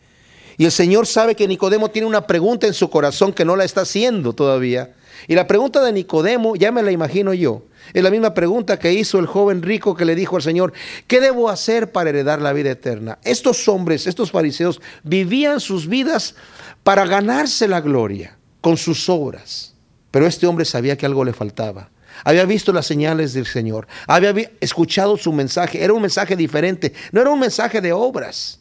[0.58, 3.64] Y el Señor sabe que Nicodemo tiene una pregunta en su corazón que no la
[3.64, 4.94] está haciendo todavía.
[5.28, 8.92] Y la pregunta de Nicodemo, ya me la imagino yo, es la misma pregunta que
[8.92, 10.72] hizo el joven rico que le dijo al Señor,
[11.06, 13.18] ¿qué debo hacer para heredar la vida eterna?
[13.22, 16.34] Estos hombres, estos fariseos, vivían sus vidas
[16.82, 19.74] para ganarse la gloria con sus obras.
[20.10, 21.90] Pero este hombre sabía que algo le faltaba.
[22.24, 27.20] Había visto las señales del Señor, había escuchado su mensaje, era un mensaje diferente, no
[27.20, 28.58] era un mensaje de obras,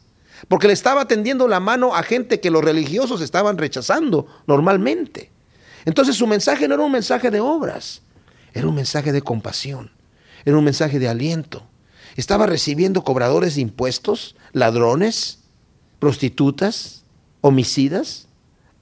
[0.49, 5.31] porque le estaba tendiendo la mano a gente que los religiosos estaban rechazando normalmente.
[5.85, 8.01] Entonces su mensaje no era un mensaje de obras,
[8.53, 9.91] era un mensaje de compasión,
[10.43, 11.63] era un mensaje de aliento.
[12.15, 15.39] Estaba recibiendo cobradores de impuestos, ladrones,
[15.99, 17.03] prostitutas,
[17.41, 18.27] homicidas,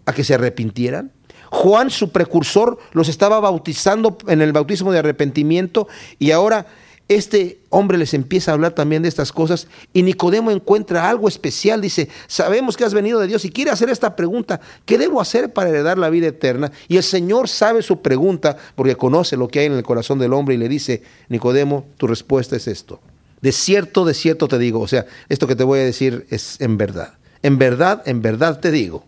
[0.06, 1.12] a que se arrepintieran.
[1.50, 5.88] Juan, su precursor, los estaba bautizando en el bautismo de arrepentimiento
[6.20, 6.66] y ahora
[7.16, 11.82] este hombre les empieza a hablar también de estas cosas y Nicodemo encuentra algo especial.
[11.82, 15.52] Dice, sabemos que has venido de Dios y quiere hacer esta pregunta, ¿qué debo hacer
[15.54, 16.72] para heredar la vida eterna?
[16.88, 20.34] Y el Señor sabe su pregunta porque conoce lo que hay en el corazón del
[20.34, 23.02] hombre y le dice, Nicodemo, tu respuesta es esto.
[23.42, 26.62] De cierto, de cierto te digo, o sea, esto que te voy a decir es
[26.62, 27.16] en verdad.
[27.42, 29.04] En verdad, en verdad te digo,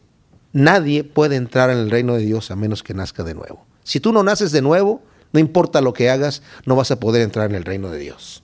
[0.52, 3.66] nadie puede entrar en el reino de Dios a menos que nazca de nuevo.
[3.84, 5.02] Si tú no naces de nuevo,
[5.36, 8.42] no importa lo que hagas, no vas a poder entrar en el reino de Dios.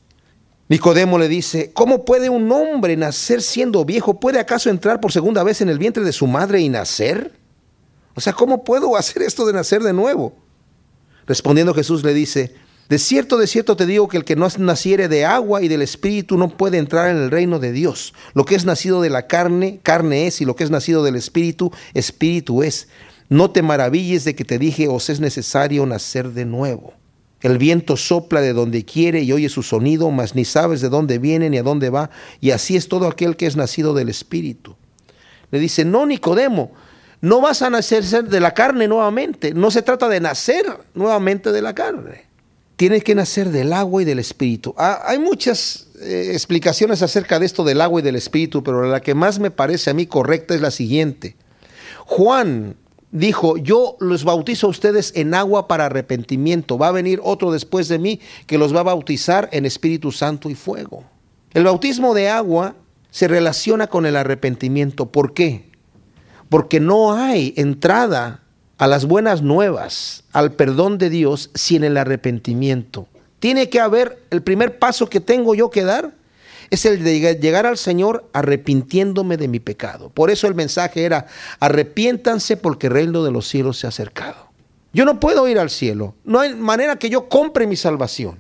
[0.67, 4.19] Nicodemo le dice, ¿cómo puede un hombre nacer siendo viejo?
[4.19, 7.31] ¿Puede acaso entrar por segunda vez en el vientre de su madre y nacer?
[8.13, 10.33] O sea, ¿cómo puedo hacer esto de nacer de nuevo?
[11.27, 12.55] Respondiendo Jesús le dice,
[12.89, 15.81] de cierto, de cierto te digo que el que no naciere de agua y del
[15.81, 18.13] Espíritu no puede entrar en el reino de Dios.
[18.33, 21.15] Lo que es nacido de la carne, carne es, y lo que es nacido del
[21.15, 22.89] Espíritu, Espíritu es.
[23.31, 26.95] No te maravilles de que te dije, os es necesario nacer de nuevo.
[27.39, 31.17] El viento sopla de donde quiere y oye su sonido, mas ni sabes de dónde
[31.17, 32.09] viene ni a dónde va,
[32.41, 34.75] y así es todo aquel que es nacido del Espíritu.
[35.49, 36.73] Le dice, no, Nicodemo,
[37.21, 41.61] no vas a nacer de la carne nuevamente, no se trata de nacer nuevamente de
[41.61, 42.25] la carne.
[42.75, 44.75] Tienes que nacer del agua y del Espíritu.
[44.77, 48.99] Ah, hay muchas eh, explicaciones acerca de esto del agua y del Espíritu, pero la
[48.99, 51.37] que más me parece a mí correcta es la siguiente.
[52.05, 52.75] Juan
[53.11, 56.77] dijo, yo los bautizo a ustedes en agua para arrepentimiento.
[56.77, 60.49] Va a venir otro después de mí que los va a bautizar en Espíritu Santo
[60.49, 61.03] y fuego.
[61.53, 62.75] El bautismo de agua
[63.09, 65.07] se relaciona con el arrepentimiento.
[65.07, 65.69] ¿Por qué?
[66.49, 68.41] Porque no hay entrada
[68.77, 73.07] a las buenas nuevas, al perdón de Dios, sin el arrepentimiento.
[73.39, 76.13] Tiene que haber, el primer paso que tengo yo que dar
[76.71, 80.09] es el de llegar al Señor arrepintiéndome de mi pecado.
[80.09, 81.27] Por eso el mensaje era,
[81.59, 84.49] arrepiéntanse porque el reino de los cielos se ha acercado.
[84.93, 88.39] Yo no puedo ir al cielo, no hay manera que yo compre mi salvación.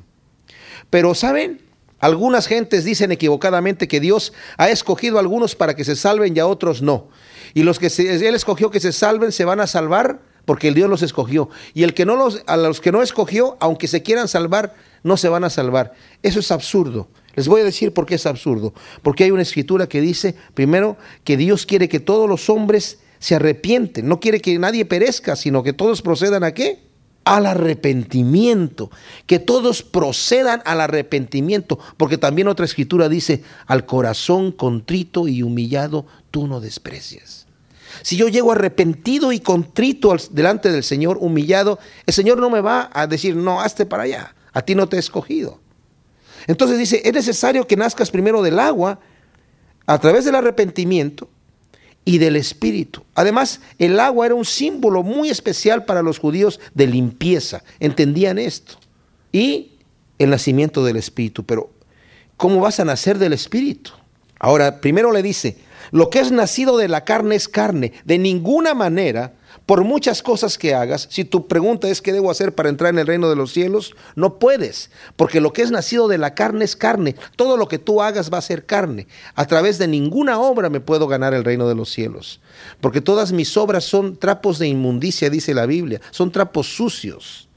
[0.89, 1.61] Pero, ¿saben?
[1.99, 6.39] Algunas gentes dicen equivocadamente que Dios ha escogido a algunos para que se salven y
[6.39, 7.09] a otros no.
[7.53, 10.89] Y los que Él escogió que se salven se van a salvar porque el Dios
[10.89, 11.49] los escogió.
[11.73, 15.15] Y el que no los, a los que no escogió, aunque se quieran salvar, no
[15.17, 15.93] se van a salvar.
[16.23, 17.07] Eso es absurdo.
[17.35, 18.73] Les voy a decir por qué es absurdo.
[19.01, 23.35] Porque hay una escritura que dice, primero, que Dios quiere que todos los hombres se
[23.35, 24.07] arrepienten.
[24.07, 26.79] No quiere que nadie perezca, sino que todos procedan a qué?
[27.23, 28.91] Al arrepentimiento.
[29.27, 31.79] Que todos procedan al arrepentimiento.
[31.97, 37.47] Porque también otra escritura dice, al corazón contrito y humillado tú no desprecias.
[38.01, 42.89] Si yo llego arrepentido y contrito delante del Señor, humillado, el Señor no me va
[42.93, 45.59] a decir, no, hazte para allá, a ti no te he escogido.
[46.47, 48.99] Entonces dice, es necesario que nazcas primero del agua,
[49.85, 51.29] a través del arrepentimiento
[52.05, 53.03] y del Espíritu.
[53.15, 58.75] Además, el agua era un símbolo muy especial para los judíos de limpieza, entendían esto.
[59.31, 59.73] Y
[60.17, 61.71] el nacimiento del Espíritu, pero
[62.37, 63.91] ¿cómo vas a nacer del Espíritu?
[64.39, 65.57] Ahora, primero le dice,
[65.91, 67.93] lo que es nacido de la carne es carne.
[68.05, 69.33] De ninguna manera,
[69.65, 72.99] por muchas cosas que hagas, si tu pregunta es qué debo hacer para entrar en
[72.99, 76.65] el reino de los cielos, no puedes, porque lo que es nacido de la carne
[76.65, 77.15] es carne.
[77.35, 79.07] Todo lo que tú hagas va a ser carne.
[79.35, 82.41] A través de ninguna obra me puedo ganar el reino de los cielos,
[82.81, 87.47] porque todas mis obras son trapos de inmundicia, dice la Biblia, son trapos sucios,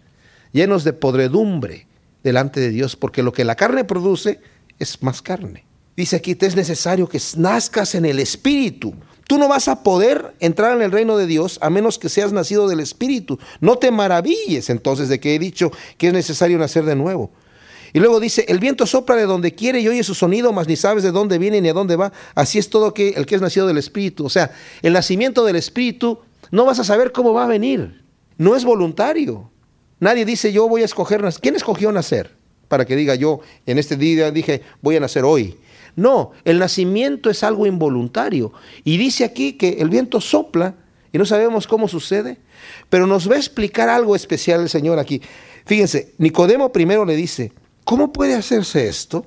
[0.52, 1.86] llenos de podredumbre
[2.22, 4.40] delante de Dios, porque lo que la carne produce
[4.78, 5.64] es más carne.
[5.96, 8.94] Dice aquí, te es necesario que nazcas en el Espíritu.
[9.26, 12.32] Tú no vas a poder entrar en el reino de Dios a menos que seas
[12.32, 13.38] nacido del Espíritu.
[13.60, 17.30] No te maravilles entonces de que he dicho que es necesario nacer de nuevo.
[17.94, 20.74] Y luego dice, el viento sopla de donde quiere y oye su sonido, mas ni
[20.74, 22.12] sabes de dónde viene ni a dónde va.
[22.34, 24.26] Así es todo que, el que es nacido del Espíritu.
[24.26, 24.50] O sea,
[24.82, 26.18] el nacimiento del Espíritu
[26.50, 28.02] no vas a saber cómo va a venir.
[28.36, 29.50] No es voluntario.
[30.00, 31.24] Nadie dice yo voy a escoger.
[31.40, 32.34] ¿Quién escogió nacer?
[32.66, 35.56] Para que diga yo en este día dije voy a nacer hoy.
[35.96, 38.52] No, el nacimiento es algo involuntario.
[38.82, 40.74] Y dice aquí que el viento sopla
[41.12, 42.38] y no sabemos cómo sucede,
[42.90, 45.22] pero nos va a explicar algo especial el Señor aquí.
[45.64, 47.52] Fíjense, Nicodemo primero le dice,
[47.84, 49.26] ¿cómo puede hacerse esto?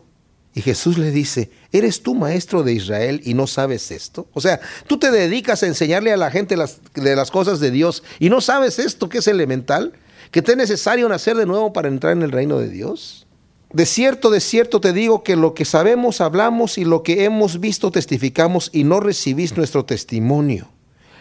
[0.53, 4.27] Y Jesús le dice, ¿eres tú maestro de Israel y no sabes esto?
[4.33, 7.69] O sea, tú te dedicas a enseñarle a la gente las, de las cosas de
[7.69, 9.93] Dios y no sabes esto que es elemental,
[10.31, 13.26] que te es necesario nacer de nuevo para entrar en el reino de Dios.
[13.73, 17.59] De cierto, de cierto te digo que lo que sabemos hablamos y lo que hemos
[17.59, 20.69] visto testificamos y no recibís nuestro testimonio.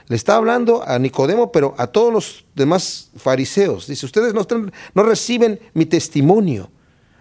[0.08, 3.88] Le está hablando a Nicodemo, pero a todos los demás fariseos.
[3.88, 6.70] Dice, ustedes no, reciben mi testimonio.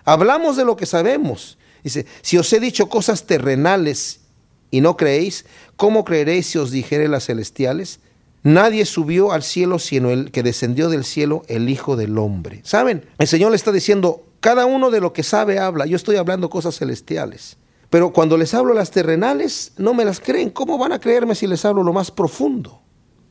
[0.03, 1.57] Hablamos de lo que sabemos.
[1.83, 4.19] Dice, si os he dicho cosas terrenales
[4.69, 7.99] y no creéis, ¿cómo creeréis si os dijere las celestiales?
[8.43, 12.61] Nadie subió al cielo sino el que descendió del cielo, el Hijo del Hombre.
[12.63, 13.03] ¿Saben?
[13.17, 15.87] El Señor le está diciendo, cada uno de lo que sabe habla.
[15.87, 17.57] Yo estoy hablando cosas celestiales.
[17.89, 20.51] Pero cuando les hablo las terrenales, no me las creen.
[20.51, 22.79] ¿Cómo van a creerme si les hablo lo más profundo?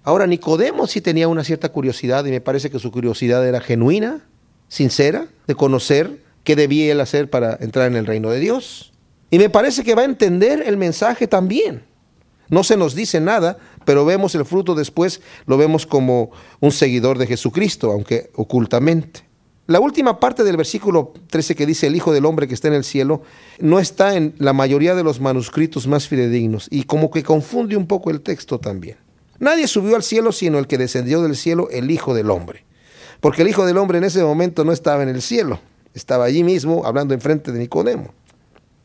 [0.02, 4.26] Ahora, Nicodemo sí tenía una cierta curiosidad y me parece que su curiosidad era genuina,
[4.66, 8.92] sincera, de conocer qué debía él hacer para entrar en el reino de Dios.
[9.30, 11.84] Y me parece que va a entender el mensaje también.
[12.48, 17.18] No se nos dice nada, pero vemos el fruto después, lo vemos como un seguidor
[17.18, 19.32] de Jesucristo, aunque ocultamente.
[19.66, 22.74] La última parte del versículo 13 que dice el Hijo del Hombre que está en
[22.74, 23.22] el cielo
[23.60, 27.86] no está en la mayoría de los manuscritos más fidedignos y como que confunde un
[27.86, 28.98] poco el texto también.
[29.38, 32.66] Nadie subió al cielo sino el que descendió del cielo, el Hijo del Hombre.
[33.20, 35.58] Porque el Hijo del Hombre en ese momento no estaba en el cielo,
[35.94, 38.12] estaba allí mismo hablando enfrente de Nicodemo.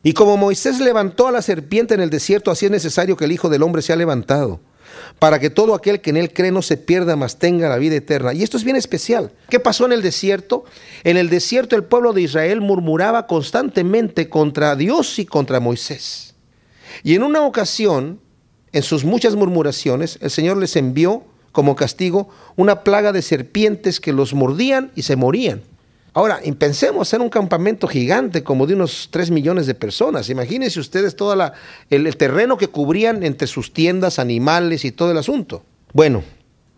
[0.02, 3.32] Y como Moisés levantó a la serpiente en el desierto, así es necesario que el
[3.32, 4.60] Hijo del Hombre sea levantado
[5.18, 7.96] para que todo aquel que en él cree no se pierda, mas tenga la vida
[7.96, 8.32] eterna.
[8.32, 9.32] Y esto es bien especial.
[9.48, 10.64] ¿Qué pasó en el desierto?
[11.04, 16.34] En el desierto el pueblo de Israel murmuraba constantemente contra Dios y contra Moisés.
[17.02, 18.20] Y en una ocasión,
[18.72, 24.12] en sus muchas murmuraciones, el Señor les envió como castigo una plaga de serpientes que
[24.12, 25.62] los mordían y se morían.
[26.12, 30.28] Ahora, pensemos en un campamento gigante como de unos 3 millones de personas.
[30.28, 31.52] Imagínense ustedes todo el,
[32.06, 35.62] el terreno que cubrían entre sus tiendas, animales y todo el asunto.
[35.92, 36.24] Bueno,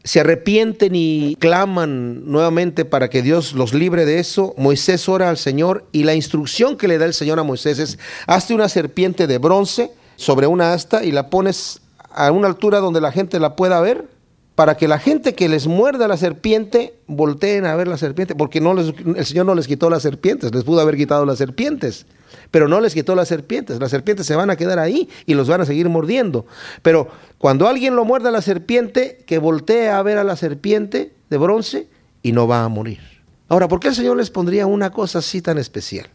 [0.05, 5.39] se arrepienten y claman nuevamente para que Dios los libre de eso, Moisés ora al
[5.39, 9.27] Señor y la instrucción que le da el Señor a Moisés es, hazte una serpiente
[9.27, 11.81] de bronce sobre una asta y la pones
[12.11, 14.09] a una altura donde la gente la pueda ver,
[14.55, 18.61] para que la gente que les muerda la serpiente volteen a ver la serpiente, porque
[18.61, 22.07] no les, el Señor no les quitó las serpientes, les pudo haber quitado las serpientes,
[22.51, 25.49] pero no les quitó las serpientes, las serpientes se van a quedar ahí y los
[25.49, 26.45] van a seguir mordiendo.
[26.83, 31.39] Pero cuando alguien lo muerda la serpiente, que voltee a ver a la serpiente de
[31.39, 31.89] bronce
[32.23, 33.01] y no va a morir.
[33.49, 36.09] Ahora, ¿por qué el Señor les pondría una cosa así tan especial?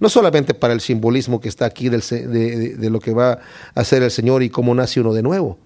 [0.00, 3.40] No solamente para el simbolismo que está aquí de, de lo que va a
[3.80, 5.58] hacer el Señor y cómo nace uno de nuevo,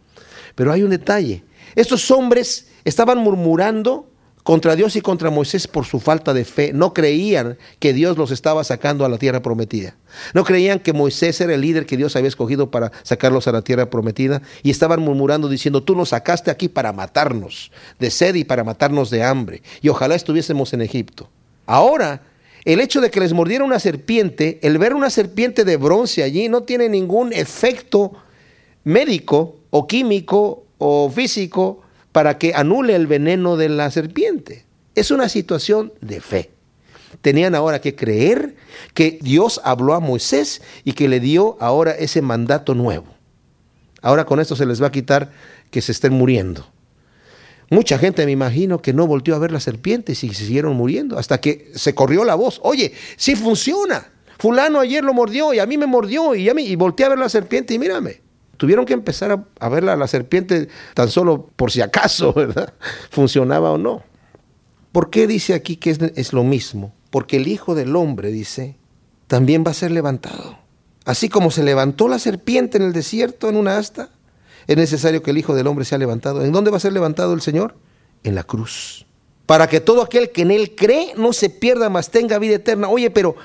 [0.55, 1.43] pero hay un detalle
[1.75, 4.09] estos hombres estaban murmurando
[4.45, 6.73] contra Dios y contra Moisés por su falta de fe.
[6.73, 9.97] No creían que Dios los estaba sacando a la tierra prometida.
[10.35, 13.63] No creían que Moisés era el líder que Dios había escogido para sacarlos a la
[13.63, 14.43] tierra prometida.
[14.63, 19.09] Y estaban murmurando diciendo, tú nos sacaste aquí para matarnos de sed y para matarnos
[19.09, 19.63] de hambre.
[19.81, 21.31] Y ojalá estuviésemos en Egipto.
[21.65, 22.23] Ahora,
[22.67, 26.51] el hecho de que les mordiera una serpiente, el ver una serpiente de bronce allí,
[26.51, 28.13] no tiene ningún efecto
[28.85, 34.65] médico o químico o físico para que anule el veneno de la serpiente.
[34.95, 36.51] Es una situación de fe.
[37.21, 38.57] Tenían ahora que creer
[38.93, 43.07] que Dios habló a Moisés y que le dio ahora ese mandato nuevo.
[44.03, 45.33] Ahora con esto se les va a quitar
[45.71, 46.67] que se estén muriendo.
[47.71, 51.19] Mucha gente me imagino que no volvió a ver la serpiente y se siguieron muriendo
[51.19, 52.61] hasta que se corrió la voz.
[52.63, 54.13] Oye, sí funciona.
[54.39, 57.11] Fulano ayer lo mordió y a mí me mordió y, a mí, y volteé a
[57.11, 58.21] ver la serpiente y mírame.
[58.57, 62.75] Tuvieron que empezar a, a ver la, serpiente tan solo por si acaso, ¿verdad?
[63.11, 64.03] Funcionaba o no.
[64.93, 66.93] ¿Por qué dice aquí que es, es lo mismo?
[67.11, 68.77] Porque el Hijo del Hombre, dice,
[69.27, 70.59] también va a ser levantado.
[71.05, 74.11] Así como se levantó la serpiente en el desierto en una asta,
[74.67, 76.43] es necesario que el Hijo del Hombre sea levantado.
[76.43, 77.75] ¿En dónde va a ser levantado el Señor?
[78.23, 79.07] En la cruz.
[79.47, 82.89] Para que todo aquel que en Él cree no se pierda, mas tenga vida eterna.
[82.89, 83.37] Oye, pero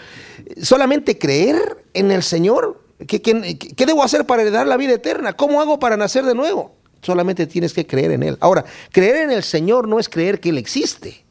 [0.62, 5.34] solamente creer en el Señor ¿Qué, debo hacer para heredar la vida eterna?
[5.34, 6.76] ¿Cómo hago para nacer de nuevo?
[7.02, 8.38] Solamente tienes que creer en Él.
[8.41, 11.24] Ahora, creer en el Señor no es creer que Él existe.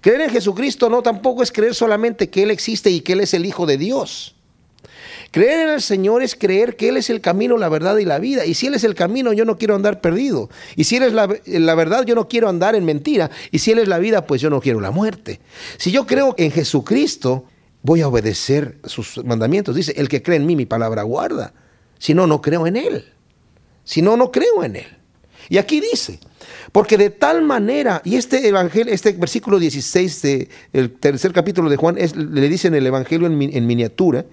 [0.00, 3.34] Creer en Jesucristo no tampoco es creer solamente que Él existe y que Él es
[3.34, 4.34] el Hijo de Dios.
[5.30, 8.18] Creer en el Señor es creer que Él es el camino, la verdad y la
[8.18, 8.46] vida.
[8.46, 10.48] Y si Él es el camino, yo no quiero andar perdido.
[10.76, 13.30] Y si Él es la, la, verdad, yo no quiero andar en mentira.
[13.50, 15.40] Y si Él es la vida, pues yo no quiero la muerte.
[15.76, 17.44] Si yo creo en Jesucristo,
[17.82, 19.74] voy a obedecer sus mandamientos.
[19.74, 21.52] Dice, el que cree en mí, mi palabra guarda.
[21.98, 23.04] Si no, no creo en él.
[23.84, 24.86] Si no, no creo en él.
[25.48, 26.20] Y aquí dice,
[26.70, 30.22] porque de tal manera, y este evangelio, este versículo 16
[30.72, 34.24] del tercer capítulo de Juan, es, le dicen el evangelio en, en, miniatura,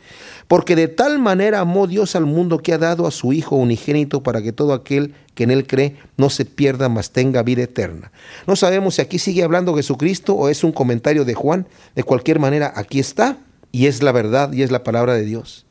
[0.47, 4.21] porque de tal manera amó Dios al mundo que ha dado a su Hijo unigénito
[4.21, 8.11] para que todo aquel que en él cree no se pierda, mas tenga vida eterna.
[8.45, 11.65] No sabemos si aquí sigue hablando Jesucristo o es un comentario de Juan.
[11.95, 13.37] De cualquier manera, aquí está
[13.71, 15.65] y es la verdad y es la palabra de Dios.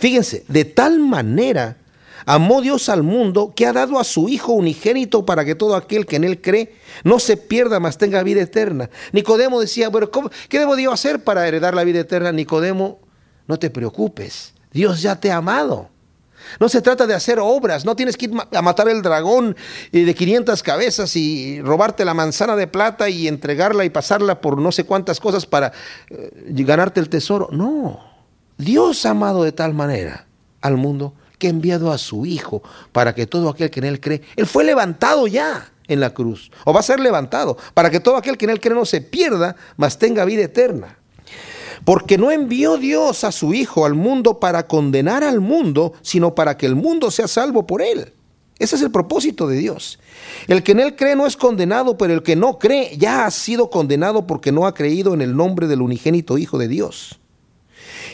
[0.00, 1.76] Fíjense, de tal manera
[2.26, 6.04] amó Dios al mundo que ha dado a su Hijo unigénito para que todo aquel
[6.04, 8.90] que en él cree no se pierda, mas tenga vida eterna.
[9.12, 10.10] Nicodemo decía, bueno,
[10.48, 12.32] ¿qué debo yo hacer para heredar la vida eterna?
[12.32, 12.98] Nicodemo,
[13.46, 15.90] no te preocupes, Dios ya te ha amado.
[16.60, 19.56] No se trata de hacer obras, no tienes que ir a matar el dragón
[19.90, 24.72] de 500 cabezas y robarte la manzana de plata y entregarla y pasarla por no
[24.72, 25.72] sé cuántas cosas para
[26.10, 27.48] eh, ganarte el tesoro.
[27.52, 28.00] No,
[28.58, 30.26] Dios ha amado de tal manera
[30.60, 32.62] al mundo que ha enviado a su Hijo
[32.92, 36.50] para que todo aquel que en Él cree, Él fue levantado ya en la cruz,
[36.64, 39.00] o va a ser levantado, para que todo aquel que en Él cree no se
[39.00, 40.98] pierda, mas tenga vida eterna.
[41.84, 46.56] Porque no envió Dios a su Hijo al mundo para condenar al mundo, sino para
[46.56, 48.12] que el mundo sea salvo por él.
[48.58, 49.98] Ese es el propósito de Dios.
[50.46, 53.30] El que en Él cree no es condenado, pero el que no cree ya ha
[53.32, 57.18] sido condenado porque no ha creído en el nombre del unigénito Hijo de Dios.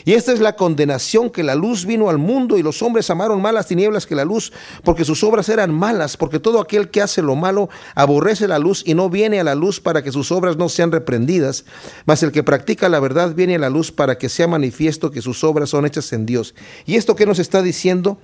[0.05, 3.41] Y esta es la condenación que la luz vino al mundo y los hombres amaron
[3.41, 4.51] más las tinieblas que la luz
[4.83, 8.83] porque sus obras eran malas, porque todo aquel que hace lo malo aborrece la luz
[8.85, 11.65] y no viene a la luz para que sus obras no sean reprendidas,
[12.05, 15.21] mas el que practica la verdad viene a la luz para que sea manifiesto que
[15.21, 16.55] sus obras son hechas en Dios.
[16.85, 18.17] ¿Y esto qué nos está diciendo?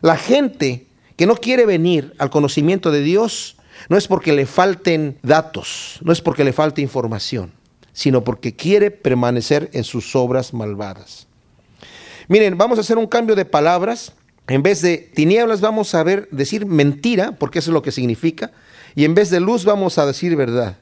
[0.00, 3.56] La gente que no quiere venir al conocimiento de Dios
[3.88, 7.59] no es porque le falten datos, no es porque le falte información
[8.00, 11.26] sino porque quiere permanecer en sus obras malvadas.
[12.28, 14.14] Miren, vamos a hacer un cambio de palabras.
[14.48, 18.52] En vez de tinieblas vamos a ver decir mentira, porque eso es lo que significa,
[18.94, 20.78] y en vez de luz vamos a decir verdad.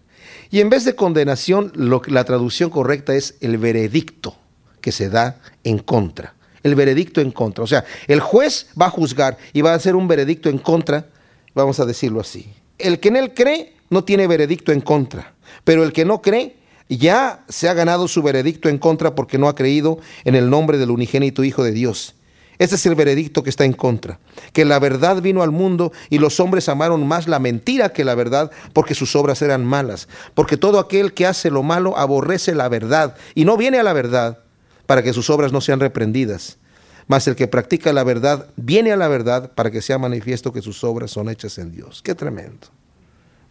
[0.52, 4.36] Y en vez de condenación, la traducción correcta es el veredicto
[4.80, 6.34] que se da en contra.
[6.62, 7.64] El veredicto en contra.
[7.64, 11.06] O sea, el juez va a juzgar y va a hacer un veredicto en contra,
[11.52, 12.48] vamos a decirlo así.
[12.78, 16.57] El que en él cree no tiene veredicto en contra, pero el que no cree
[16.96, 20.78] ya se ha ganado su veredicto en contra porque no ha creído en el nombre
[20.78, 22.14] del unigénito Hijo de Dios.
[22.58, 24.18] Ese es el veredicto que está en contra,
[24.52, 28.16] que la verdad vino al mundo y los hombres amaron más la mentira que la
[28.16, 32.68] verdad porque sus obras eran malas, porque todo aquel que hace lo malo aborrece la
[32.68, 34.40] verdad y no viene a la verdad
[34.86, 36.58] para que sus obras no sean reprendidas.
[37.06, 40.60] Mas el que practica la verdad viene a la verdad para que sea manifiesto que
[40.60, 42.02] sus obras son hechas en Dios.
[42.02, 42.66] Qué tremendo,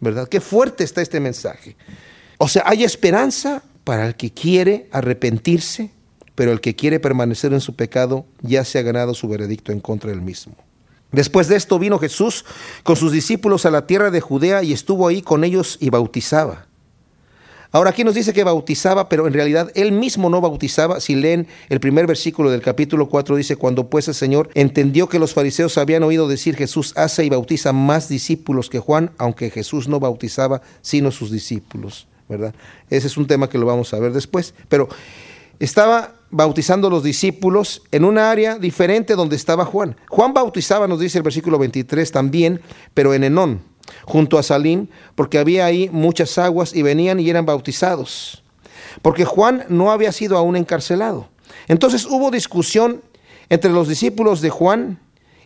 [0.00, 0.28] ¿verdad?
[0.28, 1.76] Qué fuerte está este mensaje.
[2.38, 5.90] O sea, hay esperanza para el que quiere arrepentirse
[6.38, 9.80] pero el que quiere permanecer en su pecado ya se ha ganado su veredicto en
[9.80, 10.54] contra del mismo.
[11.10, 12.44] Después de esto vino Jesús
[12.84, 16.68] con sus discípulos a la tierra de Judea y estuvo ahí con ellos y bautizaba.
[17.72, 21.00] Ahora aquí nos dice que bautizaba, pero en realidad él mismo no bautizaba.
[21.00, 25.18] Si leen el primer versículo del capítulo 4 dice, cuando pues el Señor entendió que
[25.18, 29.88] los fariseos habían oído decir Jesús hace y bautiza más discípulos que Juan, aunque Jesús
[29.88, 32.54] no bautizaba sino sus discípulos, ¿verdad?
[32.90, 34.88] Ese es un tema que lo vamos a ver después, pero
[35.58, 39.96] estaba bautizando a los discípulos en una área diferente donde estaba Juan.
[40.08, 42.60] Juan bautizaba, nos dice el versículo 23 también,
[42.94, 43.62] pero en Enón,
[44.04, 48.42] junto a Salim, porque había ahí muchas aguas y venían y eran bautizados.
[49.02, 51.28] Porque Juan no había sido aún encarcelado.
[51.66, 53.02] Entonces hubo discusión
[53.48, 55.00] entre los discípulos de Juan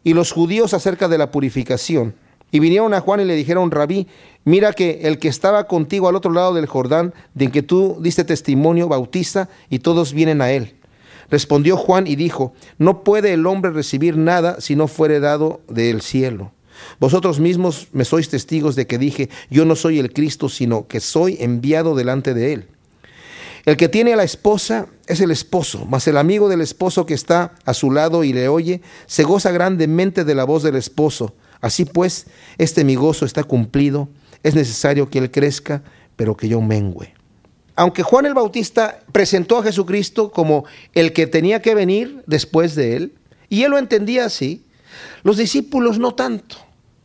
[0.05, 2.15] y los judíos acerca de la purificación.
[2.53, 4.07] Y vinieron a Juan y le dijeron, rabí,
[4.45, 8.23] mira que el que estaba contigo al otro lado del Jordán, de que tú diste
[8.25, 10.75] testimonio, bautiza, y todos vienen a él.
[11.31, 16.03] Respondió Juan y dijo, no puede el hombre recibir nada si no fuere dado del
[16.03, 16.53] cielo.
[17.01, 21.01] Vosotros mismos me sois testigos de que dije, yo no soy el Cristo, sino que
[21.01, 22.67] soy enviado delante de él.
[23.65, 27.15] El que tiene a la esposa es el esposo, mas el amigo del esposo que
[27.15, 31.35] está a su lado y le oye, se goza grandemente de la voz del esposo.
[31.63, 32.27] Así pues,
[32.59, 34.09] este mi gozo está cumplido,
[34.43, 35.83] es necesario que Él crezca,
[36.17, 37.15] pero que yo mengüe.
[37.77, 42.97] Aunque Juan el Bautista presentó a Jesucristo como el que tenía que venir después de
[42.97, 43.15] Él,
[43.49, 44.65] y Él lo entendía así,
[45.23, 46.57] los discípulos no tanto,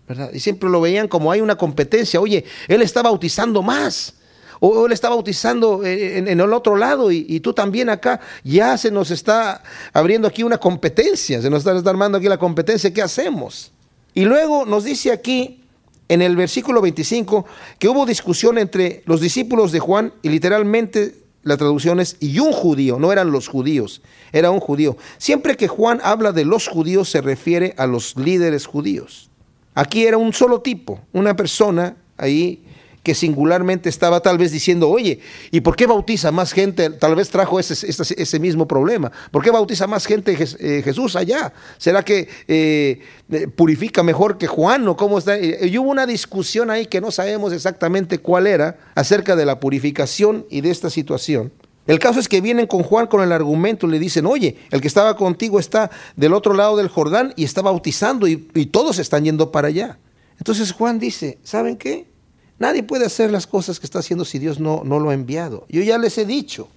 [0.07, 0.31] ¿verdad?
[0.33, 4.15] Y siempre lo veían como hay una competencia, oye, Él está bautizando más,
[4.59, 8.89] o Él está bautizando en, el otro lado y, y, tú también acá, ya se
[8.89, 9.61] nos está
[9.93, 13.71] abriendo aquí una competencia, se nos está armando aquí la competencia, ¿qué hacemos?
[14.17, 15.61] Y luego nos dice aquí
[16.09, 17.45] en el versículo 25
[17.77, 21.13] que hubo discusión entre los discípulos de Juan y literalmente
[21.43, 24.01] la traducción es y un judío, no eran los judíos,
[24.31, 24.97] era un judío.
[25.19, 29.29] Siempre que Juan habla de los judíos se refiere a los líderes judíos.
[29.75, 32.65] Aquí era un solo tipo, una persona ahí
[33.07, 36.89] que singularmente estaba tal vez diciendo, oye, ¿y por qué bautiza más gente?
[36.89, 39.13] Tal vez trajo ese, ese, mismo problema.
[39.31, 41.53] ¿Por qué bautiza más gente eh, Jesús allá?
[41.77, 42.99] ¿Será que eh,
[43.31, 45.39] eh, purifica mejor que Juan o cómo está?
[45.39, 50.45] Y hubo una discusión ahí que no sabemos exactamente cuál era acerca de la purificación
[50.49, 51.53] y de esta situación.
[51.85, 54.89] El caso es que vienen con Juan con el argumento, le dicen, oye, el que
[54.89, 59.23] estaba contigo está del otro lado del Jordán y está bautizando y, y todos están
[59.23, 59.97] yendo para allá.
[60.39, 62.16] Entonces Juan dice, ¿saben qué?
[62.59, 65.65] Nadie puede hacer las cosas que está haciendo si Dios no, no lo ha enviado.
[65.69, 66.69] Yo ya les he dicho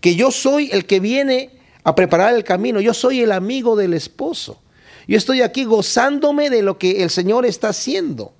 [0.00, 3.94] que yo soy el que viene a preparar el camino, yo soy el amigo del
[3.94, 4.60] esposo.
[5.06, 8.32] Yo estoy aquí gozándome de lo que el Señor está haciendo.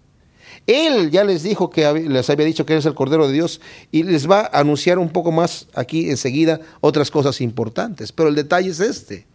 [0.66, 3.60] Él ya les dijo que les había dicho que Él es el Cordero de Dios
[3.92, 8.12] y les va a anunciar un poco más aquí enseguida otras cosas importantes.
[8.12, 9.26] Pero el detalle es este.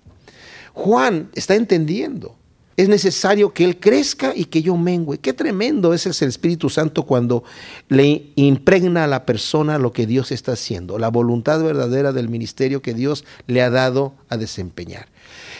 [0.73, 2.35] Juan está entendiendo
[2.79, 5.17] es necesario que Él crezca y que yo mengüe.
[5.17, 7.43] Qué tremendo es el Espíritu Santo cuando
[7.89, 12.81] le impregna a la persona lo que Dios está haciendo, la voluntad verdadera del ministerio
[12.81, 15.09] que Dios le ha dado a desempeñar.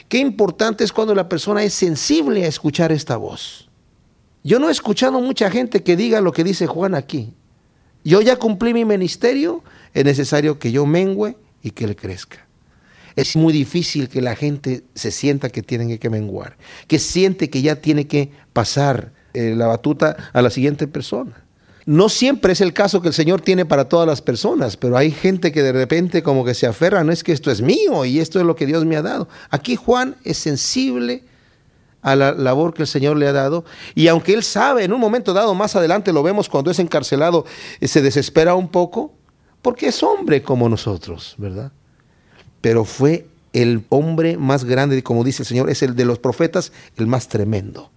[0.08, 3.68] Qué importante es cuando la persona es sensible a escuchar esta voz.
[4.42, 7.34] Yo no he escuchado mucha gente que diga lo que dice Juan aquí.
[8.06, 9.62] Yo ya cumplí mi ministerio,
[9.94, 12.49] es necesario que yo mengüe y que Él crezca
[13.20, 16.58] es muy difícil que la gente se sienta que tiene que menguar,
[16.88, 21.44] que siente que ya tiene que pasar eh, la batuta a la siguiente persona.
[21.86, 25.12] No siempre es el caso que el Señor tiene para todas las personas, pero hay
[25.12, 28.20] gente que de repente como que se aferra, no es que esto es mío y
[28.20, 29.28] esto es lo que Dios me ha dado.
[29.50, 31.24] Aquí Juan es sensible
[32.02, 33.66] a la labor que el Señor le ha dado.
[33.96, 37.46] Y aunque él sabe, en un momento dado, más adelante lo vemos cuando es encarcelado,
[37.82, 39.14] eh, se desespera un poco,
[39.62, 41.72] porque es hombre como nosotros, ¿verdad?
[42.62, 46.72] Pero fue el hombre más grande, como dice el Señor, es el de los profetas,
[46.98, 47.92] el más tremendo,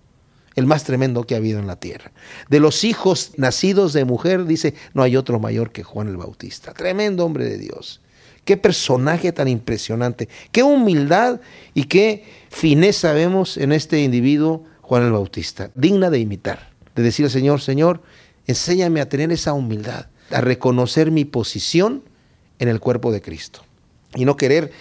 [0.54, 2.12] el más tremendo que ha habido en la tierra.
[2.48, 6.72] De los hijos nacidos de mujer, dice, no hay otro mayor que Juan el Bautista.
[6.72, 8.00] Tremendo hombre de Dios.
[8.44, 11.40] Qué personaje tan impresionante, qué humildad
[11.74, 17.26] y qué fineza vemos en este individuo, Juan el Bautista, digna de imitar, de decir
[17.26, 18.02] al Señor, Señor,
[18.46, 22.02] Enséñame a tener esa humildad, a reconocer mi posición
[22.58, 23.62] en el cuerpo de Cristo
[24.14, 24.72] y no querer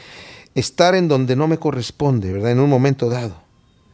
[0.56, 2.52] estar en donde no me corresponde, ¿verdad?
[2.52, 3.36] En un momento dado,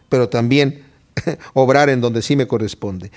[0.10, 0.84] pero también
[1.54, 3.12] obrar en donde sí me corresponde.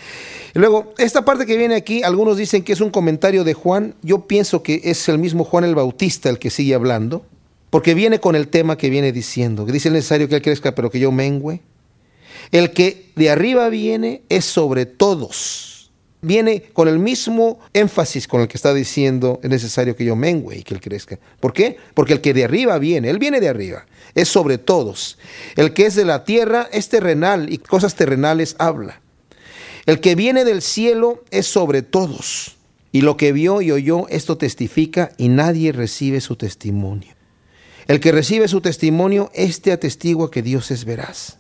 [0.54, 4.26] Luego, esta parte que viene aquí, algunos dicen que es un comentario de Juan, yo
[4.26, 7.24] pienso que es el mismo Juan el Bautista el que sigue hablando,
[7.70, 10.90] porque viene con el tema que viene diciendo, que dice necesario que él crezca, pero
[10.90, 11.60] que yo mengüe.
[12.52, 15.69] El que de arriba viene es sobre todos
[16.22, 20.58] viene con el mismo énfasis con el que está diciendo es necesario que yo mengüe
[20.58, 21.18] y que él crezca.
[21.40, 21.76] ¿Por qué?
[21.94, 25.18] Porque el que de arriba viene, él viene de arriba, es sobre todos.
[25.56, 29.00] El que es de la tierra es terrenal y cosas terrenales habla.
[29.86, 32.56] El que viene del cielo es sobre todos.
[32.92, 37.14] Y lo que vio y oyó, esto testifica y nadie recibe su testimonio.
[37.86, 41.39] El que recibe su testimonio, este atestigua que Dios es veraz.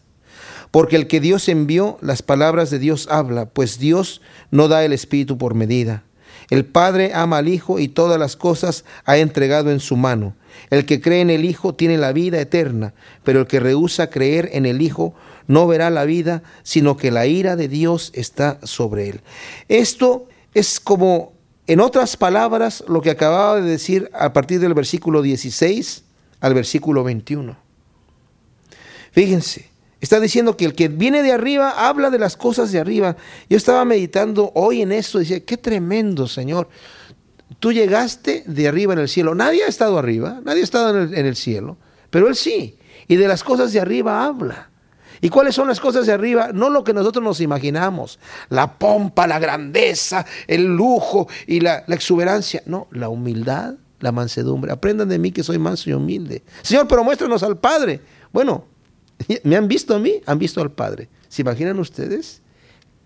[0.70, 4.92] Porque el que Dios envió, las palabras de Dios habla, pues Dios no da el
[4.92, 6.04] Espíritu por medida.
[6.48, 10.34] El Padre ama al Hijo y todas las cosas ha entregado en su mano.
[10.68, 12.92] El que cree en el Hijo tiene la vida eterna,
[13.24, 15.14] pero el que rehúsa creer en el Hijo
[15.46, 19.20] no verá la vida, sino que la ira de Dios está sobre él.
[19.68, 21.32] Esto es como,
[21.66, 26.04] en otras palabras, lo que acababa de decir a partir del versículo 16
[26.40, 27.56] al versículo 21.
[29.12, 29.69] Fíjense,
[30.00, 33.16] Está diciendo que el que viene de arriba habla de las cosas de arriba.
[33.50, 36.68] Yo estaba meditando hoy en esto, decía, qué tremendo, Señor.
[37.58, 39.34] Tú llegaste de arriba en el cielo.
[39.34, 41.76] Nadie ha estado arriba, nadie ha estado en el, cielo,
[42.08, 42.78] pero Él sí.
[43.08, 44.70] Y de las cosas de arriba habla.
[45.20, 46.50] ¿Y cuáles son las cosas de arriba?
[46.54, 51.94] No lo que nosotros nos imaginamos, la pompa, la grandeza, el lujo y la, la,
[51.94, 52.62] exuberancia.
[52.64, 54.72] No, la humildad, la mansedumbre.
[54.72, 56.42] Aprendan de mí que soy manso y humilde.
[56.62, 58.00] Señor, pero muéstranos al Padre.
[58.32, 58.64] Bueno,
[59.42, 60.20] ¿Me han visto a mí?
[60.26, 61.08] Han visto al Padre.
[61.28, 62.42] ¿Se imaginan ustedes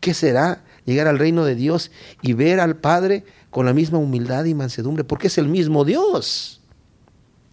[0.01, 1.91] qué será llegar al reino de Dios
[2.23, 5.05] y ver al Padre con la misma humildad y mansedumbre?
[5.05, 6.61] Porque es el mismo Dios.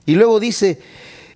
[0.05, 0.79] Y luego dice,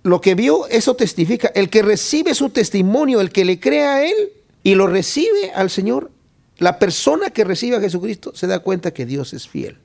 [0.02, 1.48] lo que vio, eso testifica.
[1.54, 5.70] El que recibe su testimonio, el que le crea a Él y lo recibe al
[5.70, 6.10] Señor,
[6.58, 9.78] la persona que recibe a Jesucristo se da cuenta que Dios es fiel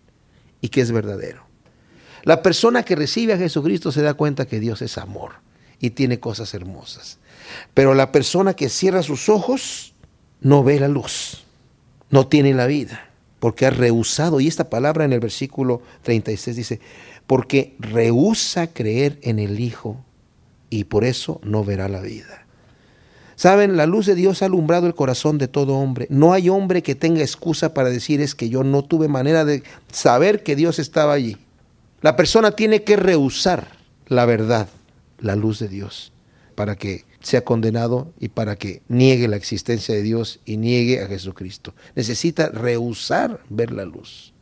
[0.62, 1.46] y que es verdadero.
[2.24, 5.34] La persona que recibe a Jesucristo se da cuenta que Dios es amor
[5.82, 7.18] y tiene cosas hermosas.
[7.74, 9.94] Pero la persona que cierra sus ojos
[10.40, 11.44] no ve la luz,
[12.10, 13.10] no tiene la vida,
[13.40, 16.80] porque ha rehusado, y esta palabra en el versículo 36 dice,
[17.28, 19.98] porque rehúsa creer en el Hijo
[20.70, 22.46] y por eso no verá la vida.
[23.36, 26.06] Saben, la luz de Dios ha alumbrado el corazón de todo hombre.
[26.12, 29.64] No hay hombre que tenga excusa para decir es que yo no tuve manera de
[29.92, 31.38] saber que Dios estaba allí.
[32.02, 33.68] La persona tiene que rehusar
[34.06, 34.68] la verdad,
[35.22, 36.14] la luz de Dios,
[36.56, 41.08] para que sea condenado y para que niegue la existencia de Dios y niegue a
[41.08, 41.74] Jesucristo.
[41.96, 44.34] Necesita rehusar ver la luz.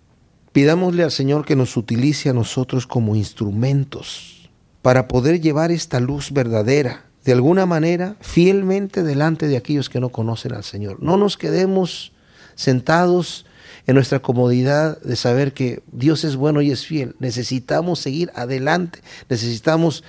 [0.51, 4.49] Pidámosle al Señor que nos utilice a nosotros como instrumentos
[4.81, 10.09] para poder llevar esta luz verdadera, de alguna manera, fielmente delante de aquellos que no
[10.09, 11.03] conocen al Señor.
[11.03, 12.13] No nos quedemos
[12.55, 13.45] sentados
[13.85, 17.15] en nuestra comodidad de saber que Dios es bueno y es fiel.
[17.19, 20.03] Necesitamos seguir adelante, necesitamos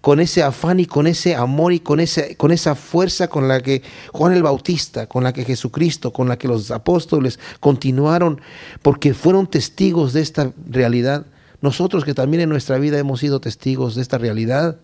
[0.00, 3.60] con ese afán y con ese amor y con, ese, con esa fuerza con la
[3.60, 3.82] que
[4.12, 8.40] Juan el Bautista, con la que Jesucristo, con la que los apóstoles continuaron,
[8.82, 11.26] porque fueron testigos de esta realidad.
[11.60, 14.78] Nosotros que también en nuestra vida hemos sido testigos de esta realidad,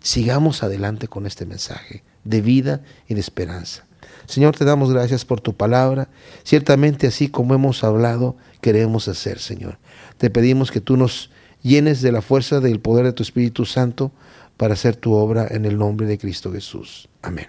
[0.00, 3.84] sigamos adelante con este mensaje de vida y de esperanza.
[4.26, 6.08] Señor, te damos gracias por tu palabra.
[6.42, 9.78] Ciertamente así como hemos hablado, queremos hacer, Señor.
[10.16, 11.30] Te pedimos que tú nos
[11.62, 14.12] llenes de la fuerza del poder de tu Espíritu Santo
[14.56, 17.08] para hacer tu obra en el nombre de Cristo Jesús.
[17.22, 17.46] Amén.